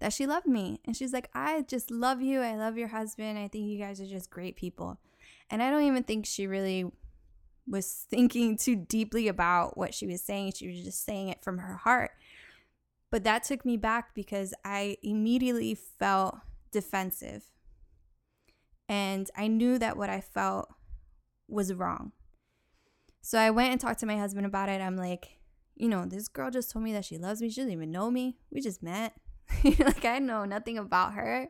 that 0.00 0.12
she 0.12 0.26
loved 0.26 0.46
me. 0.46 0.80
And 0.84 0.96
she's 0.96 1.12
like, 1.12 1.28
I 1.34 1.62
just 1.62 1.90
love 1.90 2.20
you. 2.20 2.40
I 2.40 2.56
love 2.56 2.78
your 2.78 2.88
husband. 2.88 3.38
I 3.38 3.48
think 3.48 3.68
you 3.68 3.78
guys 3.78 4.00
are 4.00 4.06
just 4.06 4.30
great 4.30 4.56
people. 4.56 4.98
And 5.50 5.62
I 5.62 5.70
don't 5.70 5.82
even 5.82 6.02
think 6.02 6.26
she 6.26 6.46
really 6.46 6.84
was 7.66 8.06
thinking 8.08 8.56
too 8.56 8.76
deeply 8.76 9.28
about 9.28 9.76
what 9.76 9.94
she 9.94 10.06
was 10.06 10.22
saying. 10.22 10.52
She 10.52 10.68
was 10.68 10.82
just 10.82 11.04
saying 11.04 11.28
it 11.28 11.42
from 11.42 11.58
her 11.58 11.76
heart. 11.76 12.12
But 13.10 13.24
that 13.24 13.44
took 13.44 13.64
me 13.64 13.76
back 13.76 14.14
because 14.14 14.54
I 14.64 14.96
immediately 15.02 15.74
felt 15.74 16.38
defensive. 16.70 17.44
And 18.88 19.30
I 19.36 19.48
knew 19.48 19.78
that 19.78 19.96
what 19.96 20.10
I 20.10 20.20
felt 20.20 20.68
was 21.48 21.72
wrong. 21.74 22.12
So 23.20 23.38
I 23.38 23.50
went 23.50 23.72
and 23.72 23.80
talked 23.80 24.00
to 24.00 24.06
my 24.06 24.16
husband 24.16 24.46
about 24.46 24.68
it. 24.68 24.80
I'm 24.80 24.96
like, 24.96 25.38
you 25.74 25.88
know, 25.88 26.04
this 26.04 26.28
girl 26.28 26.50
just 26.50 26.70
told 26.70 26.84
me 26.84 26.92
that 26.92 27.04
she 27.04 27.18
loves 27.18 27.40
me. 27.40 27.50
She 27.50 27.60
doesn't 27.60 27.72
even 27.72 27.90
know 27.90 28.10
me. 28.10 28.36
We 28.50 28.60
just 28.60 28.82
met. 28.82 29.14
like 29.64 30.04
I 30.04 30.18
know 30.18 30.44
nothing 30.44 30.78
about 30.78 31.14
her 31.14 31.48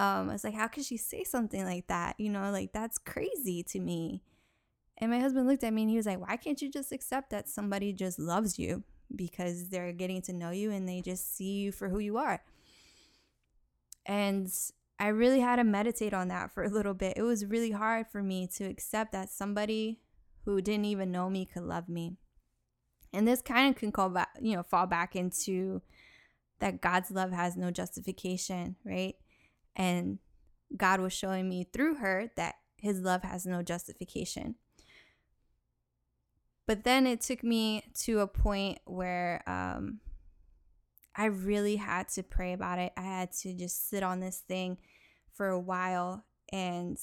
um, 0.00 0.30
I 0.30 0.32
was 0.32 0.44
like, 0.44 0.54
how 0.54 0.66
could 0.66 0.86
she 0.86 0.96
say 0.96 1.24
something 1.24 1.62
like 1.62 1.86
that? 1.88 2.18
You 2.18 2.30
know, 2.30 2.50
like 2.50 2.72
that's 2.72 2.96
crazy 2.96 3.62
to 3.64 3.78
me. 3.78 4.22
And 4.96 5.10
my 5.10 5.20
husband 5.20 5.46
looked 5.46 5.62
at 5.62 5.74
me 5.74 5.82
and 5.82 5.90
he 5.90 5.98
was 5.98 6.06
like, 6.06 6.20
why 6.20 6.36
can't 6.36 6.60
you 6.62 6.70
just 6.70 6.90
accept 6.90 7.28
that 7.30 7.50
somebody 7.50 7.92
just 7.92 8.18
loves 8.18 8.58
you 8.58 8.82
because 9.14 9.68
they're 9.68 9.92
getting 9.92 10.22
to 10.22 10.32
know 10.32 10.50
you 10.50 10.70
and 10.70 10.88
they 10.88 11.02
just 11.02 11.36
see 11.36 11.52
you 11.52 11.70
for 11.70 11.90
who 11.90 11.98
you 11.98 12.16
are? 12.16 12.42
And 14.06 14.50
I 14.98 15.08
really 15.08 15.40
had 15.40 15.56
to 15.56 15.64
meditate 15.64 16.14
on 16.14 16.28
that 16.28 16.50
for 16.50 16.64
a 16.64 16.70
little 16.70 16.94
bit. 16.94 17.18
It 17.18 17.22
was 17.22 17.44
really 17.44 17.72
hard 17.72 18.06
for 18.06 18.22
me 18.22 18.46
to 18.54 18.64
accept 18.64 19.12
that 19.12 19.28
somebody 19.28 20.00
who 20.46 20.62
didn't 20.62 20.86
even 20.86 21.12
know 21.12 21.28
me 21.28 21.44
could 21.44 21.64
love 21.64 21.90
me. 21.90 22.16
And 23.12 23.28
this 23.28 23.42
kind 23.42 23.68
of 23.68 23.78
can 23.78 23.92
call 23.92 24.08
back, 24.08 24.30
you 24.40 24.56
know, 24.56 24.62
fall 24.62 24.86
back 24.86 25.14
into 25.14 25.82
that 26.60 26.80
God's 26.80 27.10
love 27.10 27.32
has 27.32 27.56
no 27.56 27.70
justification, 27.70 28.76
right? 28.84 29.16
And 29.74 30.18
God 30.76 31.00
was 31.00 31.12
showing 31.12 31.48
me 31.48 31.64
through 31.64 31.96
her 31.96 32.30
that 32.36 32.56
his 32.76 33.00
love 33.00 33.22
has 33.22 33.46
no 33.46 33.62
justification. 33.62 34.54
But 36.66 36.84
then 36.84 37.06
it 37.06 37.20
took 37.20 37.42
me 37.42 37.82
to 38.02 38.20
a 38.20 38.26
point 38.26 38.78
where 38.84 39.42
um, 39.46 40.00
I 41.16 41.26
really 41.26 41.76
had 41.76 42.08
to 42.10 42.22
pray 42.22 42.52
about 42.52 42.78
it. 42.78 42.92
I 42.96 43.02
had 43.02 43.32
to 43.40 43.52
just 43.52 43.88
sit 43.90 44.02
on 44.02 44.20
this 44.20 44.38
thing 44.38 44.78
for 45.34 45.48
a 45.48 45.58
while. 45.58 46.24
And 46.52 46.96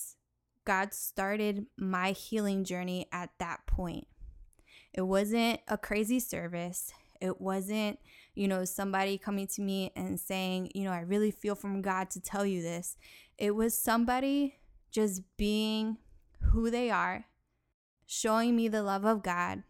God 0.63 0.93
started 0.93 1.65
my 1.78 2.12
healing 2.12 2.63
journey 2.63 3.08
at 3.12 3.32
that 3.39 3.67
point. 3.67 4.08
It 4.93 5.02
wasn't 5.02 5.60
a 5.67 5.78
crazy 5.78 6.20
service. 6.20 6.93
It 7.21 7.41
wasn't, 7.41 7.99
you 8.36 8.47
know, 8.47 8.65
somebody 8.65 9.17
coming 9.17 9.47
to 9.47 9.62
me 9.62 9.91
and 9.95 10.19
saying, 10.19 10.71
you 10.75 10.84
know, 10.84 10.91
I 10.91 11.01
really 11.01 11.32
feel 11.32 11.56
from 11.56 11.82
God 11.82 12.10
to 12.12 12.21
tell 12.21 12.45
you 12.45 12.62
this. 12.62 12.97
It 13.38 13.56
was 13.56 13.77
somebody 13.77 14.60
just 14.91 15.21
being 15.38 15.97
who 16.41 16.69
they 16.69 16.89
are, 16.89 17.25
showing 18.06 18.56
me 18.56 18.67
the 18.67 18.84
love 18.84 19.06
of 19.06 19.23
God, 19.23 19.63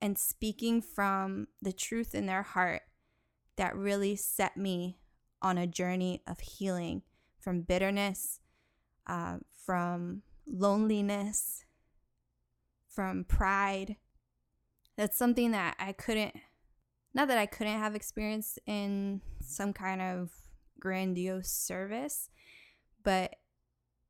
and 0.00 0.18
speaking 0.18 0.82
from 0.82 1.48
the 1.62 1.72
truth 1.72 2.14
in 2.14 2.26
their 2.26 2.42
heart 2.42 2.82
that 3.56 3.76
really 3.76 4.16
set 4.16 4.56
me 4.56 4.98
on 5.40 5.58
a 5.58 5.66
journey 5.66 6.22
of 6.26 6.40
healing 6.40 7.02
from 7.38 7.62
bitterness, 7.62 8.40
uh, 9.06 9.38
from 9.54 10.22
loneliness, 10.46 11.64
from 12.88 13.24
pride. 13.24 13.96
That's 14.96 15.16
something 15.16 15.50
that 15.52 15.76
I 15.78 15.92
couldn't 15.92 16.34
not 17.16 17.28
that 17.28 17.38
I 17.38 17.46
couldn't 17.46 17.78
have 17.78 17.94
experienced 17.94 18.58
in 18.66 19.22
some 19.40 19.72
kind 19.72 20.02
of 20.02 20.32
grandiose 20.78 21.50
service, 21.50 22.28
but 23.02 23.36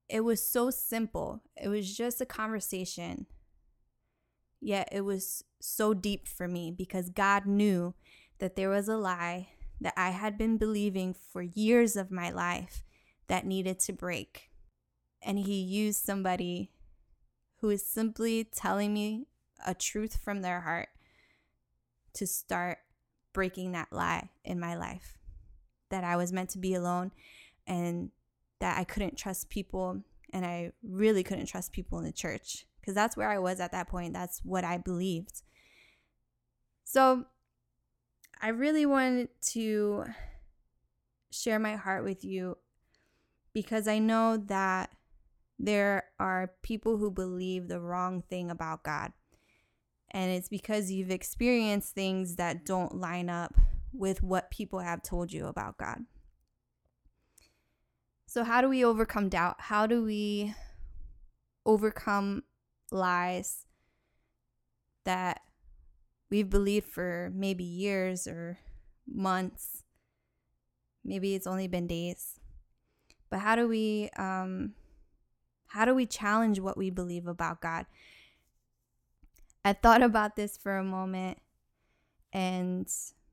it 0.08 0.22
was 0.22 0.44
so 0.44 0.70
simple. 0.70 1.40
It 1.56 1.68
was 1.68 1.96
just 1.96 2.20
a 2.20 2.26
conversation. 2.26 3.26
Yet 4.60 4.88
it 4.90 5.02
was 5.02 5.44
so 5.60 5.94
deep 5.94 6.26
for 6.26 6.48
me 6.48 6.72
because 6.76 7.08
God 7.10 7.46
knew 7.46 7.94
that 8.40 8.56
there 8.56 8.70
was 8.70 8.88
a 8.88 8.96
lie 8.96 9.50
that 9.80 9.94
I 9.96 10.10
had 10.10 10.36
been 10.36 10.58
believing 10.58 11.14
for 11.14 11.42
years 11.42 11.94
of 11.94 12.10
my 12.10 12.30
life 12.30 12.82
that 13.28 13.46
needed 13.46 13.78
to 13.80 13.92
break. 13.92 14.50
And 15.22 15.38
he 15.38 15.60
used 15.60 16.04
somebody 16.04 16.72
who 17.60 17.70
is 17.70 17.88
simply 17.88 18.42
telling 18.42 18.92
me 18.92 19.28
a 19.64 19.74
truth 19.74 20.16
from 20.16 20.42
their 20.42 20.62
heart 20.62 20.88
to 22.14 22.26
start 22.26 22.78
breaking 23.36 23.72
that 23.72 23.92
lie 23.92 24.30
in 24.46 24.58
my 24.58 24.74
life 24.74 25.18
that 25.90 26.04
I 26.04 26.16
was 26.16 26.32
meant 26.32 26.48
to 26.50 26.58
be 26.58 26.72
alone 26.72 27.12
and 27.66 28.10
that 28.60 28.78
I 28.78 28.84
couldn't 28.84 29.18
trust 29.18 29.50
people 29.50 30.00
and 30.32 30.46
I 30.46 30.72
really 30.82 31.22
couldn't 31.22 31.44
trust 31.44 31.70
people 31.70 31.98
in 31.98 32.06
the 32.06 32.12
church 32.12 32.64
because 32.80 32.94
that's 32.94 33.14
where 33.14 33.28
I 33.28 33.38
was 33.38 33.60
at 33.60 33.72
that 33.72 33.88
point. 33.88 34.14
That's 34.14 34.40
what 34.42 34.64
I 34.64 34.78
believed. 34.78 35.42
So 36.84 37.26
I 38.40 38.48
really 38.48 38.86
wanted 38.86 39.28
to 39.48 40.06
share 41.30 41.58
my 41.58 41.76
heart 41.76 42.04
with 42.04 42.24
you 42.24 42.56
because 43.52 43.86
I 43.86 43.98
know 43.98 44.38
that 44.46 44.88
there 45.58 46.04
are 46.18 46.52
people 46.62 46.96
who 46.96 47.10
believe 47.10 47.68
the 47.68 47.80
wrong 47.80 48.22
thing 48.30 48.50
about 48.50 48.82
God. 48.82 49.12
And 50.10 50.30
it's 50.30 50.48
because 50.48 50.90
you've 50.90 51.10
experienced 51.10 51.94
things 51.94 52.36
that 52.36 52.64
don't 52.64 52.96
line 52.96 53.28
up 53.28 53.54
with 53.92 54.22
what 54.22 54.50
people 54.50 54.80
have 54.80 55.02
told 55.02 55.32
you 55.32 55.46
about 55.46 55.76
God. 55.78 56.04
So, 58.26 58.44
how 58.44 58.60
do 58.60 58.68
we 58.68 58.84
overcome 58.84 59.28
doubt? 59.28 59.56
How 59.58 59.86
do 59.86 60.04
we 60.04 60.54
overcome 61.64 62.42
lies 62.90 63.66
that 65.04 65.40
we've 66.30 66.50
believed 66.50 66.86
for 66.86 67.30
maybe 67.34 67.64
years 67.64 68.26
or 68.26 68.58
months? 69.06 69.84
Maybe 71.04 71.34
it's 71.34 71.46
only 71.46 71.68
been 71.68 71.86
days. 71.86 72.40
But 73.30 73.40
how 73.40 73.56
do 73.56 73.68
we 73.68 74.10
um, 74.16 74.74
how 75.68 75.84
do 75.84 75.94
we 75.94 76.06
challenge 76.06 76.60
what 76.60 76.76
we 76.76 76.90
believe 76.90 77.26
about 77.26 77.60
God? 77.60 77.86
I 79.66 79.72
thought 79.72 80.00
about 80.00 80.36
this 80.36 80.56
for 80.56 80.76
a 80.76 80.84
moment 80.84 81.38
and 82.32 82.88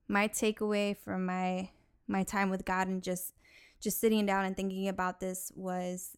my 0.08 0.28
takeaway 0.28 0.98
from 0.98 1.28
my 1.28 1.70
my 2.08 2.24
time 2.24 2.50
with 2.50 2.66
God 2.66 2.88
and 2.88 3.04
just 3.04 3.34
just 3.80 4.00
sitting 4.00 4.26
down 4.26 4.44
and 4.44 4.58
thinking 4.58 4.88
about 4.88 5.20
this 5.20 5.52
was 5.56 6.18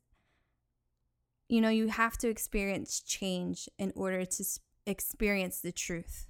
you 1.50 1.60
know, 1.60 1.68
you 1.68 1.90
have 1.90 2.18
to 2.20 2.30
experience 2.30 3.02
change 3.02 3.68
in 3.78 3.92
order 3.94 4.24
to 4.24 4.44
experience 4.86 5.60
the 5.60 5.74
truth. 5.74 6.28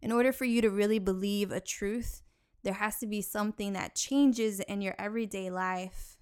In 0.00 0.10
order 0.10 0.32
for 0.32 0.46
you 0.46 0.62
to 0.62 0.70
really 0.70 0.98
believe 0.98 1.52
a 1.52 1.60
truth, 1.60 2.22
there 2.62 2.72
has 2.72 2.98
to 3.00 3.06
be 3.06 3.20
something 3.20 3.74
that 3.74 3.94
changes 3.94 4.58
in 4.60 4.80
your 4.80 4.94
everyday 4.98 5.50
life 5.50 6.16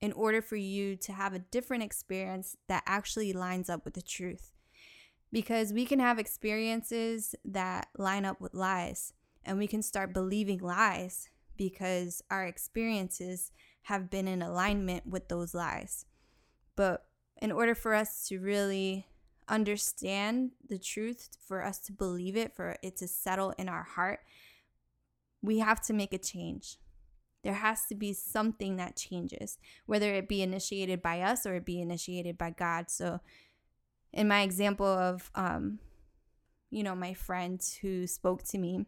in 0.00 0.10
order 0.12 0.42
for 0.42 0.56
you 0.56 0.96
to 0.96 1.12
have 1.12 1.32
a 1.32 1.38
different 1.38 1.84
experience 1.84 2.56
that 2.66 2.82
actually 2.86 3.32
lines 3.32 3.70
up 3.70 3.84
with 3.84 3.94
the 3.94 4.02
truth. 4.02 4.53
Because 5.34 5.72
we 5.72 5.84
can 5.84 5.98
have 5.98 6.20
experiences 6.20 7.34
that 7.44 7.88
line 7.98 8.24
up 8.24 8.40
with 8.40 8.54
lies, 8.54 9.12
and 9.44 9.58
we 9.58 9.66
can 9.66 9.82
start 9.82 10.14
believing 10.14 10.60
lies 10.60 11.28
because 11.56 12.22
our 12.30 12.46
experiences 12.46 13.50
have 13.82 14.10
been 14.10 14.28
in 14.28 14.42
alignment 14.42 15.08
with 15.08 15.26
those 15.26 15.52
lies. 15.52 16.06
But 16.76 17.04
in 17.42 17.50
order 17.50 17.74
for 17.74 17.94
us 17.94 18.28
to 18.28 18.38
really 18.38 19.08
understand 19.48 20.52
the 20.68 20.78
truth, 20.78 21.30
for 21.44 21.64
us 21.64 21.80
to 21.80 21.92
believe 21.92 22.36
it, 22.36 22.54
for 22.54 22.76
it 22.80 22.96
to 22.98 23.08
settle 23.08 23.54
in 23.58 23.68
our 23.68 23.82
heart, 23.82 24.20
we 25.42 25.58
have 25.58 25.82
to 25.86 25.92
make 25.92 26.14
a 26.14 26.18
change 26.18 26.78
there 27.44 27.52
has 27.52 27.84
to 27.86 27.94
be 27.94 28.12
something 28.12 28.76
that 28.76 28.96
changes, 28.96 29.58
whether 29.86 30.12
it 30.14 30.28
be 30.28 30.42
initiated 30.42 31.02
by 31.02 31.20
us 31.20 31.46
or 31.46 31.54
it 31.54 31.66
be 31.66 31.80
initiated 31.80 32.36
by 32.36 32.50
God. 32.50 32.90
So, 32.90 33.20
in 34.14 34.28
my 34.28 34.40
example 34.40 34.86
of, 34.86 35.30
um, 35.34 35.78
you 36.70 36.82
know, 36.82 36.94
my 36.94 37.12
friend 37.12 37.60
who 37.82 38.06
spoke 38.06 38.42
to 38.44 38.58
me, 38.58 38.86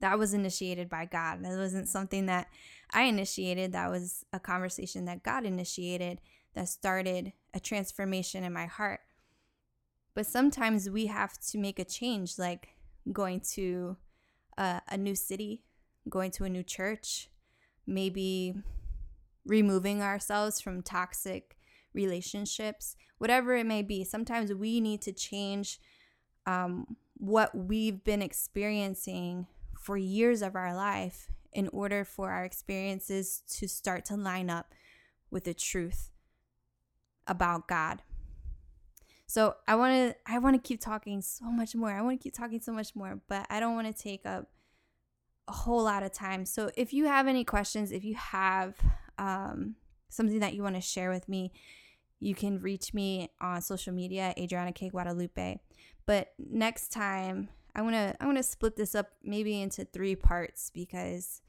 that 0.00 0.18
was 0.18 0.32
initiated 0.32 0.88
by 0.88 1.04
God. 1.04 1.44
That 1.44 1.58
wasn't 1.58 1.88
something 1.88 2.26
that 2.26 2.48
I 2.92 3.02
initiated. 3.02 3.72
That 3.72 3.90
was 3.90 4.24
a 4.32 4.40
conversation 4.40 5.04
that 5.04 5.22
God 5.22 5.44
initiated 5.44 6.20
that 6.54 6.68
started 6.68 7.32
a 7.54 7.60
transformation 7.60 8.42
in 8.42 8.52
my 8.52 8.66
heart. 8.66 9.00
But 10.14 10.26
sometimes 10.26 10.88
we 10.88 11.06
have 11.06 11.38
to 11.50 11.58
make 11.58 11.78
a 11.78 11.84
change, 11.84 12.38
like 12.38 12.70
going 13.12 13.40
to 13.52 13.96
a, 14.56 14.80
a 14.88 14.96
new 14.96 15.14
city 15.14 15.62
going 16.08 16.30
to 16.32 16.44
a 16.44 16.48
new 16.48 16.62
church, 16.62 17.28
maybe 17.86 18.54
removing 19.44 20.02
ourselves 20.02 20.60
from 20.60 20.82
toxic 20.82 21.56
relationships, 21.94 22.96
whatever 23.18 23.54
it 23.56 23.66
may 23.66 23.82
be. 23.82 24.04
Sometimes 24.04 24.52
we 24.52 24.80
need 24.80 25.02
to 25.02 25.12
change 25.12 25.78
um, 26.46 26.96
what 27.18 27.54
we've 27.54 28.02
been 28.02 28.22
experiencing 28.22 29.46
for 29.78 29.96
years 29.96 30.42
of 30.42 30.56
our 30.56 30.74
life 30.74 31.28
in 31.52 31.68
order 31.68 32.04
for 32.04 32.30
our 32.30 32.44
experiences 32.44 33.42
to 33.48 33.68
start 33.68 34.04
to 34.06 34.16
line 34.16 34.48
up 34.48 34.74
with 35.30 35.44
the 35.44 35.54
truth 35.54 36.10
about 37.26 37.68
God. 37.68 38.02
So 39.26 39.56
I 39.66 39.76
want 39.76 39.94
to 39.94 40.32
I 40.32 40.38
want 40.38 40.62
to 40.62 40.68
keep 40.68 40.80
talking 40.80 41.22
so 41.22 41.46
much 41.46 41.74
more. 41.74 41.90
I 41.90 42.02
want 42.02 42.20
to 42.20 42.22
keep 42.22 42.34
talking 42.34 42.60
so 42.60 42.72
much 42.72 42.94
more, 42.94 43.20
but 43.28 43.46
I 43.48 43.60
don't 43.60 43.74
want 43.74 43.94
to 43.94 44.02
take 44.02 44.26
up 44.26 44.48
a 45.48 45.52
whole 45.52 45.82
lot 45.82 46.02
of 46.02 46.12
time. 46.12 46.44
So 46.44 46.70
if 46.76 46.92
you 46.92 47.06
have 47.06 47.26
any 47.26 47.44
questions, 47.44 47.92
if 47.92 48.04
you 48.04 48.14
have 48.14 48.74
um, 49.18 49.76
something 50.08 50.40
that 50.40 50.54
you 50.54 50.62
want 50.62 50.74
to 50.74 50.80
share 50.80 51.10
with 51.10 51.28
me, 51.28 51.52
you 52.22 52.36
can 52.36 52.60
reach 52.60 52.94
me 52.94 53.28
on 53.40 53.60
social 53.60 53.92
media, 53.92 54.32
Adriana 54.38 54.72
K 54.72 54.88
Guadalupe. 54.88 55.58
But 56.06 56.28
next 56.38 56.92
time, 56.92 57.48
I 57.74 57.82
want 57.82 57.94
to 57.94 58.14
I 58.20 58.26
want 58.26 58.36
to 58.36 58.44
split 58.44 58.76
this 58.76 58.94
up 58.94 59.10
maybe 59.24 59.60
into 59.60 59.84
three 59.84 60.14
parts 60.14 60.70
because 60.72 61.42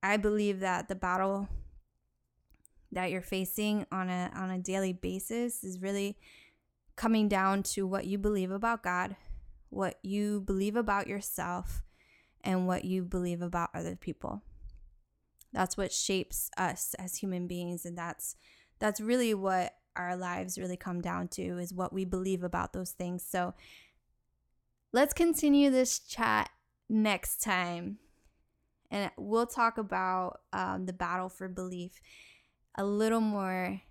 I 0.00 0.16
believe 0.16 0.60
that 0.60 0.86
the 0.86 0.94
battle 0.94 1.48
that 2.92 3.10
you're 3.10 3.22
facing 3.22 3.86
on 3.90 4.08
a 4.08 4.30
on 4.36 4.50
a 4.50 4.58
daily 4.58 4.92
basis 4.92 5.64
is 5.64 5.82
really 5.82 6.16
coming 6.94 7.28
down 7.28 7.64
to 7.64 7.84
what 7.84 8.06
you 8.06 8.18
believe 8.18 8.52
about 8.52 8.84
God, 8.84 9.16
what 9.68 9.98
you 10.02 10.40
believe 10.40 10.76
about 10.76 11.08
yourself, 11.08 11.82
and 12.44 12.68
what 12.68 12.84
you 12.84 13.02
believe 13.02 13.42
about 13.42 13.70
other 13.74 13.96
people. 13.96 14.42
That's 15.52 15.76
what 15.76 15.92
shapes 15.92 16.50
us 16.56 16.94
as 17.00 17.16
human 17.16 17.48
beings 17.48 17.84
and 17.84 17.98
that's 17.98 18.36
that's 18.78 19.00
really 19.00 19.34
what 19.34 19.74
our 19.98 20.16
lives 20.16 20.58
really 20.58 20.76
come 20.76 21.00
down 21.00 21.28
to 21.28 21.58
is 21.58 21.74
what 21.74 21.92
we 21.92 22.04
believe 22.04 22.42
about 22.42 22.72
those 22.72 22.92
things. 22.92 23.24
So 23.28 23.54
let's 24.92 25.12
continue 25.12 25.70
this 25.70 25.98
chat 25.98 26.50
next 26.88 27.42
time. 27.42 27.98
And 28.90 29.10
we'll 29.18 29.46
talk 29.46 29.76
about 29.76 30.40
um, 30.52 30.86
the 30.86 30.92
battle 30.92 31.28
for 31.28 31.48
belief 31.48 32.00
a 32.76 32.84
little 32.84 33.20
more 33.20 33.82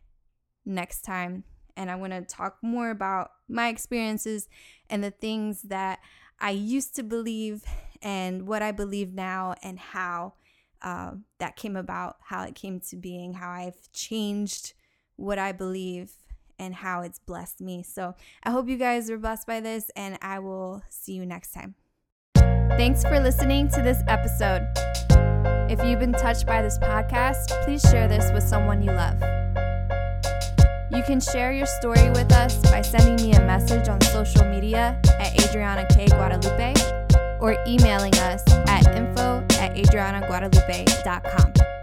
next 0.66 1.02
time. 1.02 1.44
And 1.76 1.92
I 1.92 1.96
want 1.96 2.14
to 2.14 2.22
talk 2.22 2.58
more 2.64 2.90
about 2.90 3.32
my 3.48 3.68
experiences 3.68 4.50
and 4.90 5.04
the 5.04 5.12
things 5.12 5.64
that 5.64 6.00
I 6.40 6.52
used 6.52 6.96
to 6.96 7.04
believe 7.04 7.64
and 8.02 8.48
what 8.48 8.64
I 8.64 8.72
believe 8.72 9.14
now 9.14 9.56
and 9.62 9.78
how 9.78 10.34
uh, 10.82 11.12
that 11.40 11.56
came 11.56 11.76
about, 11.76 12.18
how 12.22 12.44
it 12.44 12.56
came 12.56 12.80
to 12.80 12.96
being, 12.96 13.34
how 13.34 13.52
I've 13.52 13.92
changed 13.92 14.74
what 15.18 15.38
I 15.38 15.52
believe 15.52 16.12
and 16.60 16.74
how 16.74 17.02
it's 17.02 17.20
blessed 17.20 17.62
me. 17.62 17.84
So 17.84 18.16
I 18.44 18.52
hope 18.52 18.68
you 18.68 18.78
guys 18.78 19.10
are 19.12 19.18
blessed 19.18 19.46
by 19.46 19.60
this, 19.60 19.92
and 19.96 20.18
I 20.22 20.40
will 20.40 20.84
see 20.90 21.14
you 21.14 21.26
next 21.26 21.52
time. 21.52 21.76
Thanks 22.36 23.04
for 23.04 23.20
listening 23.20 23.70
to 23.70 23.82
this 23.82 24.02
episode. 24.08 24.68
If 25.70 25.84
you've 25.84 26.00
been 26.00 26.14
touched 26.14 26.46
by 26.46 26.62
this 26.62 26.80
podcast, 26.80 27.64
please 27.66 27.82
share 27.82 28.08
this 28.08 28.32
with 28.32 28.44
someone 28.44 28.82
you 28.82 28.92
love. 28.92 29.20
You 30.92 31.04
can 31.04 31.20
share 31.20 31.52
your 31.52 31.68
story 31.68 32.10
with 32.10 32.32
us 32.32 32.58
by 32.72 32.82
sending 32.82 33.28
me 33.28 33.34
a 33.34 33.42
message 33.42 33.90
on 33.90 34.00
social 34.02 34.46
media 34.46 35.00
at 35.20 35.44
Adriana 35.44 35.86
K. 35.90 36.08
Guadalupe 36.08 36.74
or 37.40 37.58
emailing 37.68 38.16
us 38.16 38.44
at 38.68 38.88
info 38.96 39.46
at 39.60 39.76
adrianaguadalupe.com. 39.76 41.77